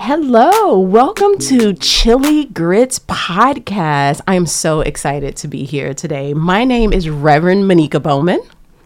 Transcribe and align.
Hello, 0.00 0.78
welcome 0.78 1.38
to 1.38 1.72
Chili 1.72 2.44
Grits 2.46 2.98
Podcast. 2.98 4.20
I'm 4.26 4.44
so 4.44 4.82
excited 4.82 5.36
to 5.36 5.48
be 5.48 5.64
here 5.64 5.94
today. 5.94 6.34
My 6.34 6.64
name 6.64 6.92
is 6.92 7.08
Reverend 7.08 7.64
Manikka 7.64 8.02
Bowman. 8.02 8.42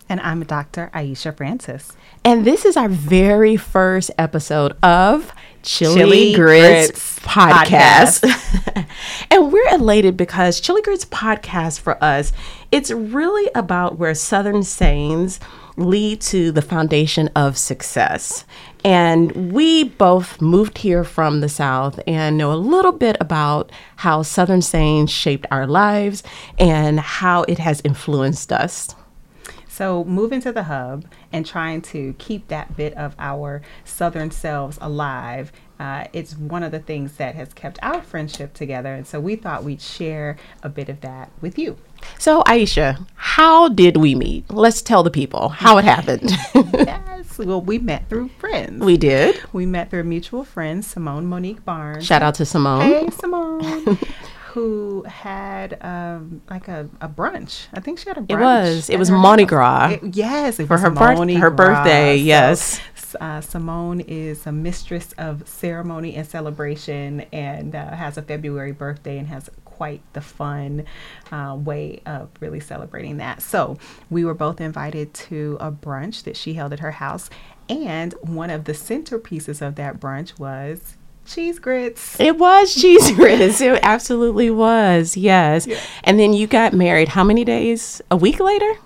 And 0.08 0.20
I'm 0.20 0.44
Dr. 0.44 0.90
Aisha 0.94 1.34
Francis. 1.34 1.92
And 2.24 2.44
this 2.44 2.64
is 2.66 2.76
our 2.76 2.88
very 2.88 3.56
first 3.56 4.10
episode 4.18 4.76
of 4.82 5.32
Chili, 5.62 5.94
Chili 5.94 6.34
Grits, 6.34 6.90
Grits 6.90 7.18
Podcast. 7.20 8.86
and 9.30 9.50
we're 9.50 9.74
elated 9.74 10.16
because 10.16 10.60
Chili 10.60 10.82
Grits 10.82 11.06
Podcast 11.06 11.80
for 11.80 12.02
us, 12.04 12.34
it's 12.70 12.90
really 12.90 13.50
about 13.54 13.98
where 13.98 14.14
Southern 14.14 14.62
sayings 14.62 15.40
lead 15.78 16.20
to 16.20 16.52
the 16.52 16.62
foundation 16.62 17.30
of 17.34 17.56
success. 17.56 18.44
And 18.84 19.52
we 19.52 19.84
both 19.84 20.40
moved 20.42 20.78
here 20.78 21.02
from 21.02 21.40
the 21.40 21.48
South 21.48 21.98
and 22.06 22.36
know 22.36 22.52
a 22.52 22.54
little 22.54 22.92
bit 22.92 23.16
about 23.20 23.72
how 23.96 24.22
Southern 24.22 24.60
sayings 24.60 25.10
shaped 25.10 25.46
our 25.50 25.66
lives 25.66 26.22
and 26.58 27.00
how 27.00 27.44
it 27.44 27.58
has 27.58 27.80
influenced 27.84 28.52
us. 28.52 28.94
So, 29.74 30.04
moving 30.04 30.40
to 30.42 30.52
the 30.52 30.62
hub 30.62 31.04
and 31.32 31.44
trying 31.44 31.82
to 31.82 32.14
keep 32.18 32.46
that 32.46 32.76
bit 32.76 32.94
of 32.94 33.16
our 33.18 33.60
Southern 33.84 34.30
selves 34.30 34.78
alive, 34.80 35.50
uh, 35.80 36.04
it's 36.12 36.36
one 36.36 36.62
of 36.62 36.70
the 36.70 36.78
things 36.78 37.16
that 37.16 37.34
has 37.34 37.52
kept 37.52 37.80
our 37.82 38.00
friendship 38.00 38.54
together. 38.54 38.94
And 38.94 39.04
so, 39.04 39.18
we 39.18 39.34
thought 39.34 39.64
we'd 39.64 39.80
share 39.80 40.36
a 40.62 40.68
bit 40.68 40.88
of 40.88 41.00
that 41.00 41.32
with 41.40 41.58
you. 41.58 41.76
So, 42.20 42.42
Aisha, 42.42 43.04
how 43.16 43.68
did 43.68 43.96
we 43.96 44.14
meet? 44.14 44.48
Let's 44.48 44.80
tell 44.80 45.02
the 45.02 45.10
people 45.10 45.48
how 45.48 45.76
it 45.78 45.84
happened. 45.84 46.30
yes. 46.54 47.36
Well, 47.38 47.60
we 47.60 47.78
met 47.80 48.08
through 48.08 48.28
friends. 48.38 48.80
we 48.84 48.96
did. 48.96 49.42
We 49.52 49.66
met 49.66 49.90
through 49.90 50.02
a 50.02 50.04
mutual 50.04 50.44
friend, 50.44 50.84
Simone 50.84 51.26
Monique 51.26 51.64
Barnes. 51.64 52.06
Shout 52.06 52.22
out 52.22 52.36
to 52.36 52.46
Simone. 52.46 52.82
Hey, 52.82 53.10
Simone. 53.10 53.98
who 54.54 55.02
had 55.02 55.76
um, 55.84 56.40
like 56.48 56.68
a, 56.68 56.88
a 57.00 57.08
brunch. 57.08 57.66
I 57.74 57.80
think 57.80 57.98
she 57.98 58.08
had 58.08 58.16
a 58.18 58.20
brunch. 58.20 58.30
It 58.30 58.36
was. 58.40 58.90
It 58.90 58.98
was 58.98 59.10
Mardi. 59.10 59.44
Gras. 59.44 59.90
It- 60.00 60.14
yes, 60.14 60.60
it 60.60 60.66
For 60.68 60.74
was 60.74 60.82
her 60.82 60.90
birth- 60.90 61.16
Mardi 61.18 61.34
her 61.34 61.50
birthday, 61.50 62.16
So, 62.18 62.22
yes. 62.24 62.80
uh, 63.20 63.40
Simone 63.40 64.00
is 64.00 64.46
a 64.46 64.52
mistress 64.52 65.12
of 65.18 65.46
ceremony 65.48 66.14
and 66.14 66.26
celebration 66.26 67.22
and 67.32 67.74
uh, 67.74 67.90
has 67.96 68.16
a 68.16 68.22
February 68.22 68.70
birthday 68.72 69.18
and 69.18 69.26
has 69.28 69.50
quite 69.64 70.02
the 70.12 70.20
fun 70.20 70.84
uh, 71.32 71.56
way 71.58 72.00
of 72.06 72.28
really 72.38 72.60
celebrating 72.60 73.16
that. 73.16 73.42
So 73.42 73.76
we 74.08 74.24
were 74.24 74.34
both 74.34 74.60
invited 74.60 75.12
to 75.14 75.56
a 75.60 75.72
brunch 75.72 76.22
that 76.22 76.36
she 76.36 76.54
held 76.54 76.72
at 76.72 76.78
her 76.78 76.92
house. 76.92 77.28
And 77.68 78.12
one 78.22 78.50
of 78.50 78.64
the 78.66 78.72
centerpieces 78.72 79.60
of 79.66 79.74
that 79.74 79.98
brunch 79.98 80.38
was 80.38 80.96
cheese 81.24 81.58
grits. 81.58 82.18
It 82.20 82.38
was 82.38 82.74
cheese 82.80 83.10
grits. 83.12 83.60
It 83.60 83.80
absolutely 83.82 84.50
was. 84.50 85.16
Yes. 85.16 85.66
Yeah. 85.66 85.80
And 86.04 86.18
then 86.18 86.32
you 86.32 86.46
got 86.46 86.72
married 86.72 87.08
how 87.08 87.24
many 87.24 87.44
days? 87.44 88.00
A 88.10 88.16
week 88.16 88.40
later? 88.40 88.78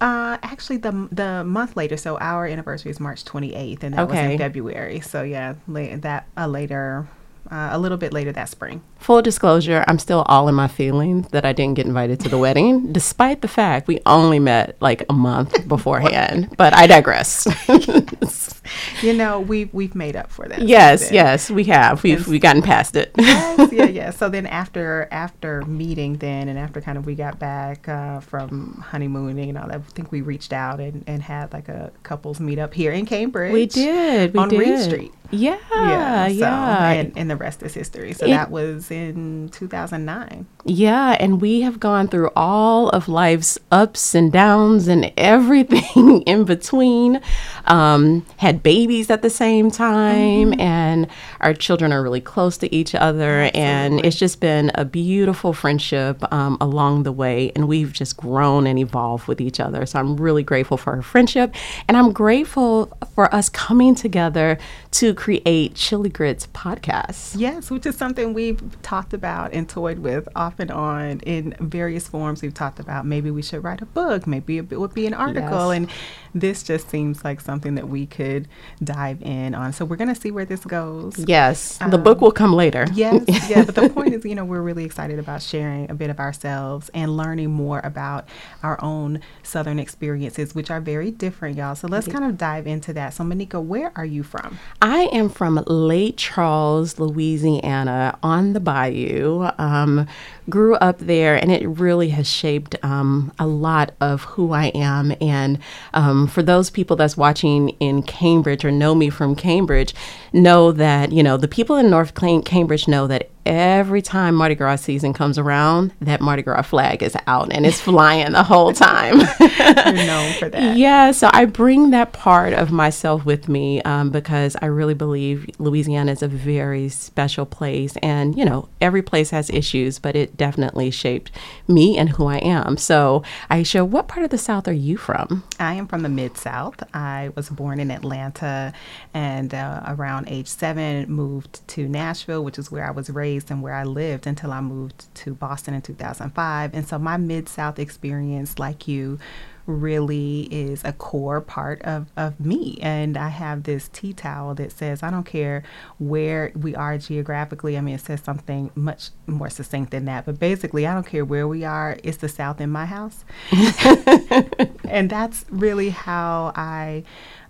Uh, 0.00 0.36
actually, 0.42 0.76
the 0.76 1.08
the 1.10 1.42
month 1.44 1.76
later. 1.76 1.96
So 1.96 2.18
our 2.18 2.46
anniversary 2.46 2.90
is 2.90 3.00
March 3.00 3.24
28th, 3.24 3.82
and 3.82 3.94
that 3.94 4.08
was 4.08 4.18
in 4.18 4.36
February. 4.36 5.00
So 5.00 5.22
yeah, 5.22 5.54
that 5.66 6.26
uh, 6.36 6.46
later, 6.46 7.08
uh, 7.50 7.70
a 7.72 7.78
little 7.78 7.98
bit 7.98 8.12
later 8.12 8.32
that 8.32 8.48
spring. 8.48 8.82
Full 8.98 9.22
disclosure, 9.22 9.84
I'm 9.86 9.98
still 9.98 10.22
all 10.22 10.48
in 10.48 10.54
my 10.54 10.68
feelings 10.68 11.28
that 11.28 11.44
I 11.44 11.52
didn't 11.52 11.74
get 11.74 11.86
invited 11.86 12.20
to 12.20 12.28
the 12.28 12.38
wedding, 12.38 12.92
despite 12.92 13.40
the 13.42 13.48
fact 13.48 13.86
we 13.88 14.00
only 14.06 14.38
met 14.38 14.76
like 14.80 15.04
a 15.08 15.12
month 15.12 15.66
beforehand. 15.68 16.54
but 16.56 16.74
I 16.74 16.86
digress. 16.86 17.46
You 19.00 19.12
know, 19.12 19.38
we've 19.38 19.72
we've 19.72 19.94
made 19.94 20.16
up 20.16 20.28
for 20.30 20.48
that. 20.48 20.60
yes, 20.60 21.12
yes, 21.12 21.48
we 21.50 21.64
have. 21.64 22.02
We've 22.02 22.26
we 22.26 22.40
gotten 22.40 22.62
past 22.62 22.96
it. 22.96 23.12
yes, 23.16 23.70
yeah, 23.72 23.84
yeah. 24.00 24.10
So 24.10 24.28
then 24.28 24.44
after 24.46 25.06
after 25.12 25.62
meeting 25.62 26.14
then 26.16 26.48
and 26.48 26.58
after 26.58 26.80
kind 26.80 26.98
of 26.98 27.06
we 27.06 27.14
got 27.14 27.38
back 27.38 27.88
uh, 27.88 28.18
from 28.20 28.82
honeymooning 28.90 29.50
and 29.50 29.58
all 29.58 29.68
that, 29.68 29.76
I 29.76 29.78
think 29.92 30.10
we 30.10 30.20
reached 30.20 30.52
out 30.52 30.80
and, 30.80 31.04
and 31.06 31.22
had 31.22 31.52
like 31.52 31.68
a 31.68 31.92
couples 32.02 32.40
meet 32.40 32.58
up 32.58 32.74
here 32.74 32.90
in 32.90 33.06
Cambridge. 33.06 33.52
We 33.52 33.66
did. 33.66 34.32
We 34.34 34.40
on 34.40 34.48
did. 34.48 34.58
Reed 34.58 34.80
Street. 34.80 35.12
Yeah, 35.30 35.58
Yeah, 35.72 36.26
yeah. 36.28 36.90
and, 36.90 37.12
and 37.16 37.28
the 37.30 37.35
rest 37.36 37.62
is 37.62 37.74
history. 37.74 38.12
So 38.12 38.26
It- 38.26 38.30
that 38.30 38.50
was 38.50 38.90
in 38.90 39.48
2009. 39.50 40.46
Yeah, 40.68 41.16
and 41.20 41.40
we 41.40 41.60
have 41.60 41.78
gone 41.78 42.08
through 42.08 42.30
all 42.34 42.88
of 42.88 43.08
life's 43.08 43.56
ups 43.70 44.16
and 44.16 44.32
downs 44.32 44.88
and 44.88 45.12
everything 45.16 46.22
in 46.22 46.42
between. 46.44 47.20
Um, 47.66 48.26
had 48.38 48.64
babies 48.64 49.08
at 49.08 49.22
the 49.22 49.30
same 49.30 49.70
time, 49.70 50.58
and 50.58 51.06
our 51.40 51.54
children 51.54 51.92
are 51.92 52.02
really 52.02 52.20
close 52.20 52.58
to 52.58 52.74
each 52.74 52.96
other. 52.96 53.48
And 53.54 54.04
it's 54.04 54.16
just 54.16 54.40
been 54.40 54.72
a 54.74 54.84
beautiful 54.84 55.52
friendship 55.52 56.20
um, 56.32 56.58
along 56.60 57.04
the 57.04 57.12
way. 57.12 57.52
And 57.54 57.68
we've 57.68 57.92
just 57.92 58.16
grown 58.16 58.66
and 58.66 58.76
evolved 58.76 59.28
with 59.28 59.40
each 59.40 59.60
other. 59.60 59.86
So 59.86 60.00
I'm 60.00 60.16
really 60.16 60.42
grateful 60.42 60.76
for 60.76 60.94
our 60.94 61.02
friendship. 61.02 61.54
And 61.86 61.96
I'm 61.96 62.12
grateful 62.12 62.96
for 63.14 63.32
us 63.32 63.48
coming 63.48 63.94
together 63.94 64.58
to 64.92 65.14
create 65.14 65.76
Chili 65.76 66.10
Grits 66.10 66.48
podcast. 66.48 67.34
Yes, 67.36 67.70
which 67.70 67.86
is 67.86 67.96
something 67.96 68.34
we've 68.34 68.60
talked 68.82 69.14
about 69.14 69.52
and 69.52 69.68
toyed 69.68 70.00
with 70.00 70.28
off 70.34 70.55
on 70.70 71.20
in 71.20 71.54
various 71.60 72.08
forms. 72.08 72.42
We've 72.42 72.54
talked 72.54 72.80
about 72.80 73.06
maybe 73.06 73.30
we 73.30 73.42
should 73.42 73.62
write 73.64 73.80
a 73.82 73.86
book, 73.86 74.26
maybe 74.26 74.58
it 74.58 74.70
would 74.78 74.94
be 74.94 75.06
an 75.06 75.14
article, 75.14 75.72
Yes. 75.72 75.76
and 75.76 75.90
this 76.34 76.62
just 76.62 76.90
seems 76.90 77.24
like 77.24 77.40
something 77.40 77.74
that 77.76 77.88
we 77.88 78.06
could 78.06 78.46
dive 78.82 79.22
in 79.22 79.54
on. 79.54 79.72
So 79.72 79.84
we're 79.84 79.96
going 79.96 80.14
to 80.14 80.20
see 80.20 80.30
where 80.30 80.44
this 80.44 80.64
goes. 80.64 81.18
Yes, 81.18 81.78
the 81.78 81.98
book 81.98 82.20
will 82.20 82.32
come 82.32 82.52
later. 82.52 82.86
Yes, 82.94 83.24
yeah, 83.50 83.64
but 83.64 83.74
the 83.74 83.88
point 83.88 84.14
is, 84.14 84.24
you 84.24 84.34
know, 84.34 84.44
we're 84.44 84.60
really 84.62 84.84
excited 84.84 85.18
about 85.18 85.42
sharing 85.42 85.90
a 85.90 85.94
bit 85.94 86.10
of 86.10 86.18
ourselves 86.18 86.90
and 86.94 87.16
learning 87.16 87.52
more 87.52 87.80
about 87.84 88.28
our 88.62 88.82
own 88.82 89.20
Southern 89.42 89.78
experiences, 89.78 90.54
which 90.54 90.70
are 90.70 90.80
very 90.80 91.10
different, 91.10 91.56
y'all. 91.56 91.74
So 91.74 91.88
let's 91.88 92.06
kind 92.06 92.24
of 92.24 92.36
dive 92.36 92.66
into 92.66 92.92
that. 92.94 93.14
So, 93.14 93.24
Manikka, 93.24 93.62
where 93.62 93.92
are 93.96 94.04
you 94.04 94.22
from? 94.22 94.58
I 94.82 95.08
am 95.12 95.28
from 95.28 95.62
Lake 95.66 96.14
Charles, 96.16 96.98
Louisiana, 96.98 98.18
on 98.22 98.52
the 98.52 98.60
bayou. 98.60 99.48
Um, 99.58 100.06
grew 100.48 100.74
up 100.76 100.98
there, 100.98 101.34
and 101.34 101.50
it 101.50 101.66
really 101.66 102.10
has 102.10 102.28
shaped 102.28 102.76
um, 102.82 103.32
a 103.38 103.46
lot 103.46 103.92
of 104.00 104.22
who 104.22 104.52
I 104.52 104.66
am. 104.66 105.14
And 105.20 105.58
um, 105.94 106.26
for 106.26 106.42
those 106.42 106.70
people 106.70 106.96
that's 106.96 107.16
watching 107.16 107.70
in 107.80 108.02
Cambridge 108.02 108.64
or 108.64 108.70
know 108.70 108.94
me 108.94 109.10
from 109.10 109.34
Cambridge, 109.34 109.94
know 110.32 110.72
that 110.72 111.12
you 111.12 111.22
know 111.22 111.36
the 111.36 111.48
people 111.48 111.76
in 111.76 111.90
North 111.90 112.14
Cambridge 112.14 112.88
know 112.88 113.06
that 113.06 113.30
every 113.46 114.02
time 114.02 114.34
Mardi 114.34 114.54
Gras 114.54 114.76
season 114.76 115.12
comes 115.12 115.38
around, 115.38 115.92
that 116.00 116.20
Mardi 116.20 116.42
Gras 116.42 116.62
flag 116.62 117.02
is 117.02 117.16
out 117.26 117.52
and 117.52 117.64
it's 117.64 117.80
flying 117.80 118.32
the 118.32 118.42
whole 118.42 118.72
time. 118.72 119.20
You're 119.40 120.06
known 120.06 120.32
for 120.34 120.48
that. 120.50 120.76
Yeah, 120.86 121.12
so 121.12 121.30
I 121.32 121.44
bring 121.46 121.90
that 121.90 122.12
part 122.12 122.52
of 122.52 122.70
myself 122.70 123.24
with 123.24 123.48
me 123.48 123.80
um, 123.82 124.10
because 124.10 124.56
I 124.60 124.66
really 124.66 124.94
believe 124.94 125.48
Louisiana 125.58 126.12
is 126.12 126.22
a 126.22 126.28
very 126.28 126.88
special 126.88 127.46
place. 127.46 127.96
And, 128.02 128.36
you 128.36 128.44
know, 128.44 128.68
every 128.80 129.00
place 129.00 129.30
has 129.30 129.48
issues, 129.48 129.98
but 129.98 130.16
it 130.16 130.36
definitely 130.36 130.90
shaped 130.90 131.30
me 131.68 131.96
and 131.96 132.10
who 132.10 132.26
I 132.26 132.38
am. 132.38 132.76
So, 132.76 133.22
Aisha, 133.50 133.86
what 133.86 134.08
part 134.08 134.24
of 134.24 134.30
the 134.30 134.38
South 134.38 134.66
are 134.68 134.72
you 134.72 134.96
from? 134.96 135.44
I 135.58 135.74
am 135.74 135.86
from 135.86 136.02
the 136.02 136.08
Mid 136.08 136.36
South. 136.36 136.82
I 136.92 137.30
was 137.34 137.48
born 137.48 137.80
in 137.80 137.90
Atlanta 137.90 138.72
and 139.14 139.54
uh, 139.54 139.82
around 139.86 140.28
age 140.28 140.48
seven 140.48 141.10
moved 141.10 141.66
to 141.68 141.88
Nashville, 141.88 142.44
which 142.44 142.58
is 142.58 142.70
where 142.70 142.86
I 142.86 142.90
was 142.90 143.08
raised 143.08 143.35
and 143.50 143.62
where 143.62 143.74
I 143.74 143.84
lived 143.84 144.26
until 144.26 144.52
I 144.52 144.60
moved 144.60 145.14
to 145.16 145.34
Boston 145.34 145.74
in 145.74 145.82
2005. 145.82 146.74
And 146.74 146.86
so 146.86 146.98
my 146.98 147.16
Mid 147.16 147.48
South 147.48 147.78
experience, 147.78 148.58
like 148.58 148.88
you, 148.88 149.18
really 149.66 150.42
is 150.42 150.82
a 150.84 150.92
core 150.92 151.40
part 151.40 151.82
of, 151.82 152.06
of 152.16 152.38
me. 152.40 152.78
And 152.80 153.16
I 153.16 153.28
have 153.28 153.64
this 153.64 153.88
tea 153.88 154.12
towel 154.12 154.54
that 154.54 154.72
says, 154.72 155.02
I 155.02 155.10
don't 155.10 155.26
care 155.26 155.64
where 155.98 156.52
we 156.54 156.74
are 156.74 156.96
geographically. 156.98 157.76
I 157.76 157.80
mean, 157.80 157.96
it 157.96 158.00
says 158.00 158.22
something 158.22 158.70
much 158.74 159.10
more 159.26 159.50
succinct 159.50 159.90
than 159.90 160.04
that. 160.06 160.24
But 160.24 160.38
basically, 160.38 160.86
I 160.86 160.94
don't 160.94 161.06
care 161.06 161.24
where 161.24 161.48
we 161.48 161.64
are, 161.64 161.98
it's 162.02 162.18
the 162.18 162.28
South 162.28 162.60
in 162.60 162.70
my 162.70 162.86
house. 162.86 163.24
and 164.88 165.10
that's 165.10 165.44
really 165.50 165.90
how 165.90 166.52
I. 166.54 167.04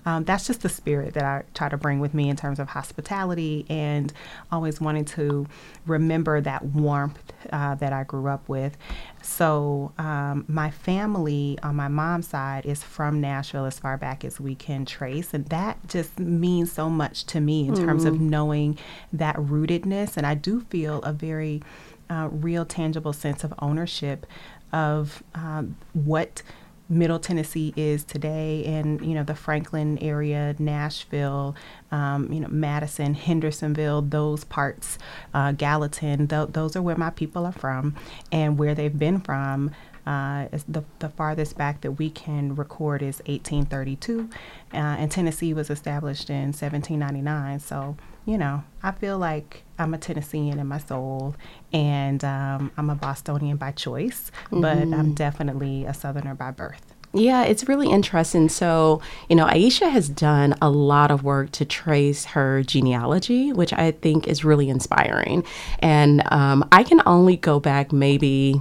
Um, 0.06 0.24
that's 0.24 0.46
just 0.46 0.62
the 0.62 0.68
spirit 0.68 1.14
that 1.14 1.24
I 1.24 1.42
try 1.52 1.68
to 1.68 1.76
bring 1.76 1.98
with 1.98 2.14
me 2.14 2.28
in 2.28 2.36
terms 2.36 2.60
of 2.60 2.68
hospitality 2.68 3.66
and 3.68 4.12
always 4.52 4.80
wanting 4.80 5.04
to 5.06 5.46
remember 5.84 6.40
that 6.40 6.64
warmth 6.64 7.32
uh, 7.52 7.74
that 7.74 7.92
I 7.92 8.04
grew 8.04 8.28
up 8.28 8.48
with. 8.48 8.76
So, 9.22 9.92
um, 9.98 10.44
my 10.46 10.70
family 10.70 11.58
on 11.62 11.74
my 11.74 11.88
mom's 11.88 12.28
side 12.28 12.64
is 12.64 12.84
from 12.84 13.20
Nashville 13.20 13.64
as 13.64 13.78
far 13.78 13.96
back 13.96 14.24
as 14.24 14.38
we 14.38 14.54
can 14.54 14.86
trace. 14.86 15.34
And 15.34 15.44
that 15.46 15.78
just 15.88 16.18
means 16.20 16.70
so 16.70 16.88
much 16.88 17.26
to 17.26 17.40
me 17.40 17.66
in 17.66 17.74
terms 17.74 18.04
of 18.04 18.20
knowing 18.20 18.78
that 19.12 19.34
rootedness. 19.36 20.16
And 20.16 20.24
I 20.24 20.34
do 20.34 20.60
feel 20.60 21.02
a 21.02 21.12
very 21.12 21.62
uh, 22.08 22.28
real 22.30 22.64
tangible 22.64 23.12
sense 23.12 23.42
of 23.42 23.52
ownership 23.58 24.26
of 24.72 25.22
um, 25.34 25.76
what 25.92 26.42
Middle 26.88 27.18
Tennessee 27.18 27.72
is 27.76 28.04
today, 28.04 28.64
and 28.64 29.04
you 29.04 29.14
know 29.14 29.24
the 29.24 29.34
Franklin 29.34 29.98
area, 29.98 30.54
Nashville, 30.58 31.56
um, 31.90 32.32
you 32.32 32.40
know 32.40 32.48
Madison, 32.48 33.14
Hendersonville, 33.14 34.02
those 34.02 34.44
parts, 34.44 34.98
uh, 35.34 35.52
Gallatin. 35.52 36.28
Th- 36.28 36.48
those 36.48 36.76
are 36.76 36.82
where 36.82 36.96
my 36.96 37.10
people 37.10 37.44
are 37.44 37.52
from, 37.52 37.96
and 38.30 38.58
where 38.58 38.74
they've 38.74 38.98
been 38.98 39.20
from. 39.20 39.72
Uh, 40.06 40.46
the, 40.68 40.84
the 41.00 41.08
farthest 41.08 41.58
back 41.58 41.80
that 41.80 41.92
we 41.92 42.10
can 42.10 42.54
record 42.54 43.02
is 43.02 43.18
1832, 43.26 44.30
uh, 44.72 44.76
and 44.76 45.10
Tennessee 45.10 45.52
was 45.52 45.68
established 45.68 46.30
in 46.30 46.52
1799. 46.52 47.58
So, 47.58 47.96
you 48.24 48.38
know, 48.38 48.62
I 48.82 48.92
feel 48.92 49.18
like 49.18 49.64
I'm 49.78 49.94
a 49.94 49.98
Tennessean 49.98 50.58
in 50.58 50.66
my 50.66 50.78
soul, 50.78 51.34
and 51.72 52.24
um, 52.24 52.70
I'm 52.76 52.90
a 52.90 52.94
Bostonian 52.94 53.56
by 53.56 53.72
choice, 53.72 54.30
mm-hmm. 54.46 54.60
but 54.60 54.78
I'm 54.78 55.14
definitely 55.14 55.84
a 55.84 55.92
Southerner 55.92 56.34
by 56.34 56.52
birth. 56.52 56.94
Yeah, 57.12 57.44
it's 57.44 57.66
really 57.66 57.88
interesting. 57.88 58.48
So, 58.48 59.00
you 59.28 59.36
know, 59.36 59.46
Aisha 59.46 59.90
has 59.90 60.08
done 60.08 60.54
a 60.60 60.68
lot 60.68 61.10
of 61.10 61.24
work 61.24 61.50
to 61.52 61.64
trace 61.64 62.26
her 62.26 62.62
genealogy, 62.62 63.52
which 63.52 63.72
I 63.72 63.92
think 63.92 64.28
is 64.28 64.44
really 64.44 64.68
inspiring. 64.68 65.44
And 65.78 66.22
um, 66.30 66.68
I 66.72 66.82
can 66.82 67.00
only 67.06 67.36
go 67.36 67.58
back 67.58 67.92
maybe 67.92 68.60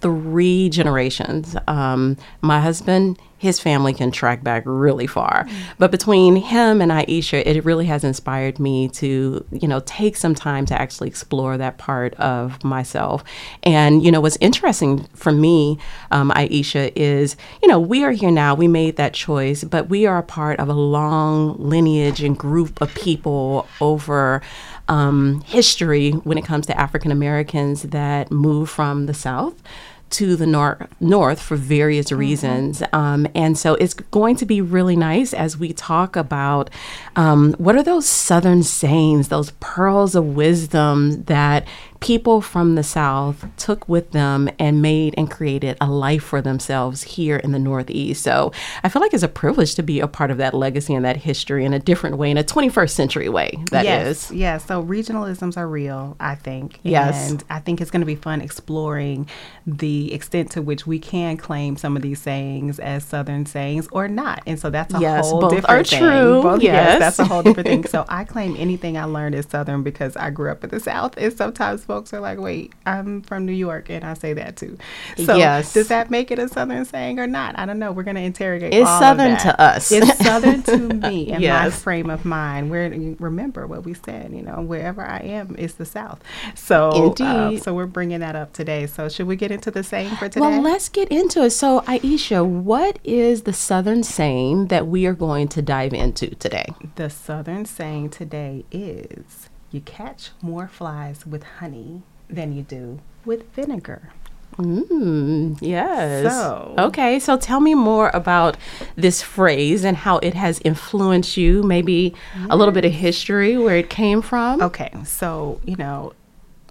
three 0.00 0.68
generations. 0.68 1.56
Um, 1.66 2.16
my 2.40 2.60
husband, 2.60 3.18
his 3.38 3.58
family 3.58 3.94
can 3.94 4.10
track 4.10 4.44
back 4.44 4.62
really 4.66 5.06
far. 5.06 5.46
But 5.78 5.90
between 5.90 6.36
him 6.36 6.82
and 6.82 6.92
Aisha, 6.92 7.42
it 7.46 7.64
really 7.64 7.86
has 7.86 8.04
inspired 8.04 8.58
me 8.58 8.88
to, 8.90 9.44
you 9.50 9.66
know, 9.66 9.80
take 9.86 10.16
some 10.16 10.34
time 10.34 10.66
to 10.66 10.78
actually 10.78 11.08
explore 11.08 11.56
that 11.56 11.78
part 11.78 12.12
of 12.14 12.62
myself. 12.62 13.24
And, 13.62 14.04
you 14.04 14.12
know, 14.12 14.20
what's 14.20 14.36
interesting 14.42 15.04
for 15.14 15.32
me, 15.32 15.78
um, 16.10 16.30
Aisha, 16.32 16.92
is, 16.94 17.34
you 17.62 17.68
know, 17.68 17.80
we 17.80 18.04
are 18.04 18.12
here 18.12 18.30
now. 18.30 18.54
We 18.54 18.68
made 18.68 18.96
that 18.96 19.14
choice, 19.14 19.64
but 19.64 19.88
we 19.88 20.04
are 20.04 20.18
a 20.18 20.22
part 20.22 20.60
of 20.60 20.68
a 20.68 20.74
long 20.74 21.56
lineage 21.58 22.22
and 22.22 22.38
group 22.38 22.80
of 22.82 22.94
people 22.94 23.66
over 23.80 24.42
um, 24.90 25.40
history 25.42 26.10
when 26.10 26.36
it 26.36 26.44
comes 26.44 26.66
to 26.66 26.78
African 26.78 27.12
Americans 27.12 27.82
that 27.84 28.30
move 28.30 28.68
from 28.68 29.06
the 29.06 29.14
South 29.14 29.62
to 30.10 30.34
the 30.34 30.46
nor- 30.46 30.88
north 30.98 31.40
for 31.40 31.56
various 31.56 32.06
mm-hmm. 32.06 32.18
reasons. 32.18 32.82
Um, 32.92 33.28
and 33.34 33.56
so 33.56 33.74
it's 33.76 33.94
going 33.94 34.34
to 34.36 34.46
be 34.46 34.60
really 34.60 34.96
nice 34.96 35.32
as 35.32 35.56
we 35.56 35.72
talk 35.72 36.16
about 36.16 36.68
um, 37.14 37.54
what 37.54 37.76
are 37.76 37.82
those 37.82 38.06
Southern 38.06 38.64
sayings, 38.64 39.28
those 39.28 39.52
pearls 39.60 40.16
of 40.16 40.34
wisdom 40.34 41.22
that 41.24 41.66
people 42.00 42.40
from 42.40 42.74
the 42.74 42.82
South 42.82 43.44
took 43.56 43.88
with 43.88 44.12
them 44.12 44.48
and 44.58 44.80
made 44.80 45.14
and 45.16 45.30
created 45.30 45.76
a 45.80 45.90
life 45.90 46.22
for 46.24 46.40
themselves 46.40 47.02
here 47.02 47.36
in 47.36 47.52
the 47.52 47.58
Northeast. 47.58 48.22
So 48.22 48.52
I 48.82 48.88
feel 48.88 49.02
like 49.02 49.12
it's 49.12 49.22
a 49.22 49.28
privilege 49.28 49.74
to 49.74 49.82
be 49.82 50.00
a 50.00 50.08
part 50.08 50.30
of 50.30 50.38
that 50.38 50.54
legacy 50.54 50.94
and 50.94 51.04
that 51.04 51.18
history 51.18 51.64
in 51.64 51.74
a 51.74 51.78
different 51.78 52.16
way, 52.16 52.30
in 52.30 52.38
a 52.38 52.44
21st 52.44 52.90
century 52.90 53.28
way. 53.28 53.52
That 53.70 53.84
yes, 53.84 54.30
is. 54.30 54.36
Yes. 54.36 54.66
So 54.66 54.82
regionalisms 54.82 55.56
are 55.56 55.68
real, 55.68 56.16
I 56.18 56.36
think. 56.36 56.80
Yes. 56.82 57.30
And 57.30 57.44
I 57.50 57.58
think 57.60 57.80
it's 57.80 57.90
going 57.90 58.00
to 58.00 58.06
be 58.06 58.16
fun 58.16 58.40
exploring 58.40 59.28
the 59.66 60.12
extent 60.14 60.52
to 60.52 60.62
which 60.62 60.86
we 60.86 60.98
can 60.98 61.36
claim 61.36 61.76
some 61.76 61.96
of 61.96 62.02
these 62.02 62.20
sayings 62.20 62.78
as 62.78 63.04
Southern 63.04 63.44
sayings 63.44 63.88
or 63.92 64.08
not. 64.08 64.42
And 64.46 64.58
so 64.58 64.70
that's 64.70 64.94
a 64.94 65.00
yes, 65.00 65.30
whole 65.30 65.40
both 65.40 65.50
different 65.50 65.80
are 65.80 65.84
thing. 65.84 65.98
true. 66.00 66.42
Both, 66.42 66.62
yes. 66.62 66.72
yes, 66.72 66.98
that's 66.98 67.18
a 67.18 67.24
whole 67.24 67.42
different 67.42 67.68
thing. 67.68 67.84
So 67.90 68.04
I 68.08 68.22
claim 68.22 68.54
anything 68.56 68.96
I 68.96 69.04
learned 69.04 69.34
is 69.34 69.46
Southern 69.46 69.82
because 69.82 70.16
I 70.16 70.30
grew 70.30 70.50
up 70.50 70.62
in 70.62 70.70
the 70.70 70.78
South. 70.78 71.16
And 71.16 71.32
sometimes 71.32 71.82
folks 71.90 72.12
are 72.12 72.20
like, 72.20 72.38
wait, 72.38 72.72
I'm 72.86 73.20
from 73.22 73.46
New 73.46 73.52
York, 73.52 73.90
and 73.90 74.04
I 74.04 74.14
say 74.14 74.32
that 74.34 74.56
too. 74.56 74.78
So 75.16 75.34
yes. 75.34 75.72
does 75.72 75.88
that 75.88 76.08
make 76.08 76.30
it 76.30 76.38
a 76.38 76.46
Southern 76.46 76.84
saying 76.84 77.18
or 77.18 77.26
not? 77.26 77.58
I 77.58 77.66
don't 77.66 77.80
know. 77.80 77.90
We're 77.90 78.04
going 78.04 78.14
to 78.14 78.22
interrogate. 78.22 78.72
It's 78.72 78.88
Southern 78.88 79.36
to 79.38 79.60
us. 79.60 79.90
It's 79.90 80.24
Southern 80.24 80.62
to 80.62 80.78
me 81.08 81.32
and 81.32 81.42
yes. 81.42 81.64
my 81.64 81.70
frame 81.70 82.08
of 82.08 82.24
mind. 82.24 82.70
Where 82.70 82.88
remember 83.18 83.66
what 83.66 83.84
we 83.84 83.94
said. 83.94 84.32
You 84.32 84.42
know, 84.42 84.60
wherever 84.60 85.04
I 85.04 85.18
am 85.18 85.56
is 85.56 85.74
the 85.74 85.84
South. 85.84 86.22
So 86.54 86.90
uh, 86.90 87.06
indeed. 87.06 87.64
So 87.64 87.74
we're 87.74 87.86
bringing 87.86 88.20
that 88.20 88.36
up 88.36 88.52
today. 88.52 88.86
So 88.86 89.08
should 89.08 89.26
we 89.26 89.34
get 89.34 89.50
into 89.50 89.72
the 89.72 89.82
saying 89.82 90.14
for 90.14 90.28
today? 90.28 90.40
Well, 90.40 90.62
let's 90.62 90.88
get 90.88 91.08
into 91.08 91.42
it. 91.42 91.50
So 91.50 91.80
Aisha, 91.80 92.46
what 92.46 93.00
is 93.02 93.42
the 93.42 93.52
Southern 93.52 94.04
saying 94.04 94.68
that 94.68 94.86
we 94.86 95.06
are 95.06 95.14
going 95.14 95.48
to 95.48 95.60
dive 95.60 95.92
into 95.92 96.36
today? 96.36 96.66
The 96.94 97.10
Southern 97.10 97.64
saying 97.64 98.10
today 98.10 98.64
is 98.70 99.49
you 99.70 99.80
catch 99.80 100.30
more 100.42 100.68
flies 100.68 101.26
with 101.26 101.42
honey 101.42 102.02
than 102.28 102.52
you 102.52 102.62
do 102.62 103.00
with 103.24 103.50
vinegar. 103.52 104.12
Mm, 104.56 105.58
yes. 105.60 106.32
So, 106.32 106.74
okay, 106.76 107.18
so 107.18 107.36
tell 107.36 107.60
me 107.60 107.74
more 107.74 108.10
about 108.12 108.56
this 108.96 109.22
phrase 109.22 109.84
and 109.84 109.96
how 109.96 110.18
it 110.18 110.34
has 110.34 110.60
influenced 110.64 111.36
you, 111.36 111.62
maybe 111.62 112.14
yes. 112.36 112.46
a 112.50 112.56
little 112.56 112.74
bit 112.74 112.84
of 112.84 112.92
history, 112.92 113.56
where 113.56 113.76
it 113.76 113.88
came 113.88 114.20
from. 114.20 114.60
Okay, 114.60 114.92
so, 115.04 115.60
you 115.64 115.76
know, 115.76 116.12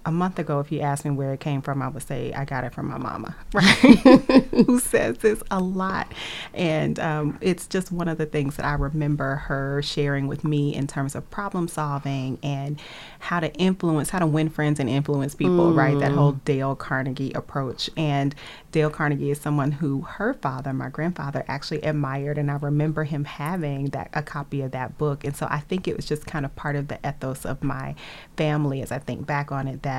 a 0.06 0.12
month 0.12 0.38
ago, 0.38 0.60
if 0.60 0.72
you 0.72 0.80
asked 0.80 1.04
me 1.04 1.10
where 1.10 1.32
it 1.32 1.40
came 1.40 1.62
from, 1.62 1.82
I 1.82 1.88
would 1.88 2.02
say 2.02 2.32
I 2.32 2.44
got 2.44 2.64
it 2.64 2.72
from 2.72 2.88
my 2.88 2.98
mama, 2.98 3.36
right? 3.54 3.66
Who 4.66 4.78
says 4.78 5.18
this 5.18 5.42
a 5.50 5.60
lot. 5.60 6.12
And 6.54 6.98
um, 6.98 7.38
it's 7.40 7.66
just 7.66 7.92
one 7.92 8.08
of 8.08 8.18
the 8.18 8.26
things 8.26 8.56
that 8.56 8.64
I 8.64 8.74
remember 8.74 9.36
her 9.36 9.82
sharing 9.82 10.26
with 10.26 10.44
me 10.44 10.74
in 10.74 10.86
terms 10.86 11.14
of 11.14 11.30
problem 11.30 11.68
solving 11.68 12.38
and 12.42 12.80
how 13.18 13.40
to 13.40 13.52
influence, 13.54 14.10
how 14.10 14.20
to 14.20 14.26
win 14.26 14.48
friends 14.48 14.80
and 14.80 14.88
influence 14.88 15.34
people, 15.34 15.72
mm. 15.72 15.76
right? 15.76 15.98
That 15.98 16.12
whole 16.12 16.34
mm. 16.34 16.44
Dale 16.44 16.74
Carnegie 16.74 17.32
approach. 17.32 17.90
And 17.96 18.34
Dale 18.72 18.90
Carnegie 18.90 19.30
is 19.30 19.40
someone 19.40 19.72
who 19.72 20.02
her 20.02 20.34
father, 20.34 20.72
my 20.72 20.88
grandfather, 20.88 21.44
actually 21.48 21.82
admired. 21.82 22.38
And 22.38 22.50
I 22.50 22.54
remember 22.54 23.04
him 23.04 23.24
having 23.24 23.86
that 23.86 24.10
a 24.14 24.22
copy 24.22 24.62
of 24.62 24.70
that 24.70 24.96
book. 24.96 25.24
And 25.24 25.36
so 25.36 25.46
I 25.50 25.60
think 25.60 25.86
it 25.86 25.96
was 25.96 26.06
just 26.06 26.26
kind 26.26 26.44
of 26.44 26.54
part 26.56 26.76
of 26.76 26.88
the 26.88 26.98
ethos 27.06 27.44
of 27.44 27.62
my 27.62 27.94
family 28.36 28.80
as 28.80 28.92
I 28.92 28.98
think 28.98 29.26
back 29.26 29.52
on 29.52 29.68
it 29.68 29.82
that 29.82 29.89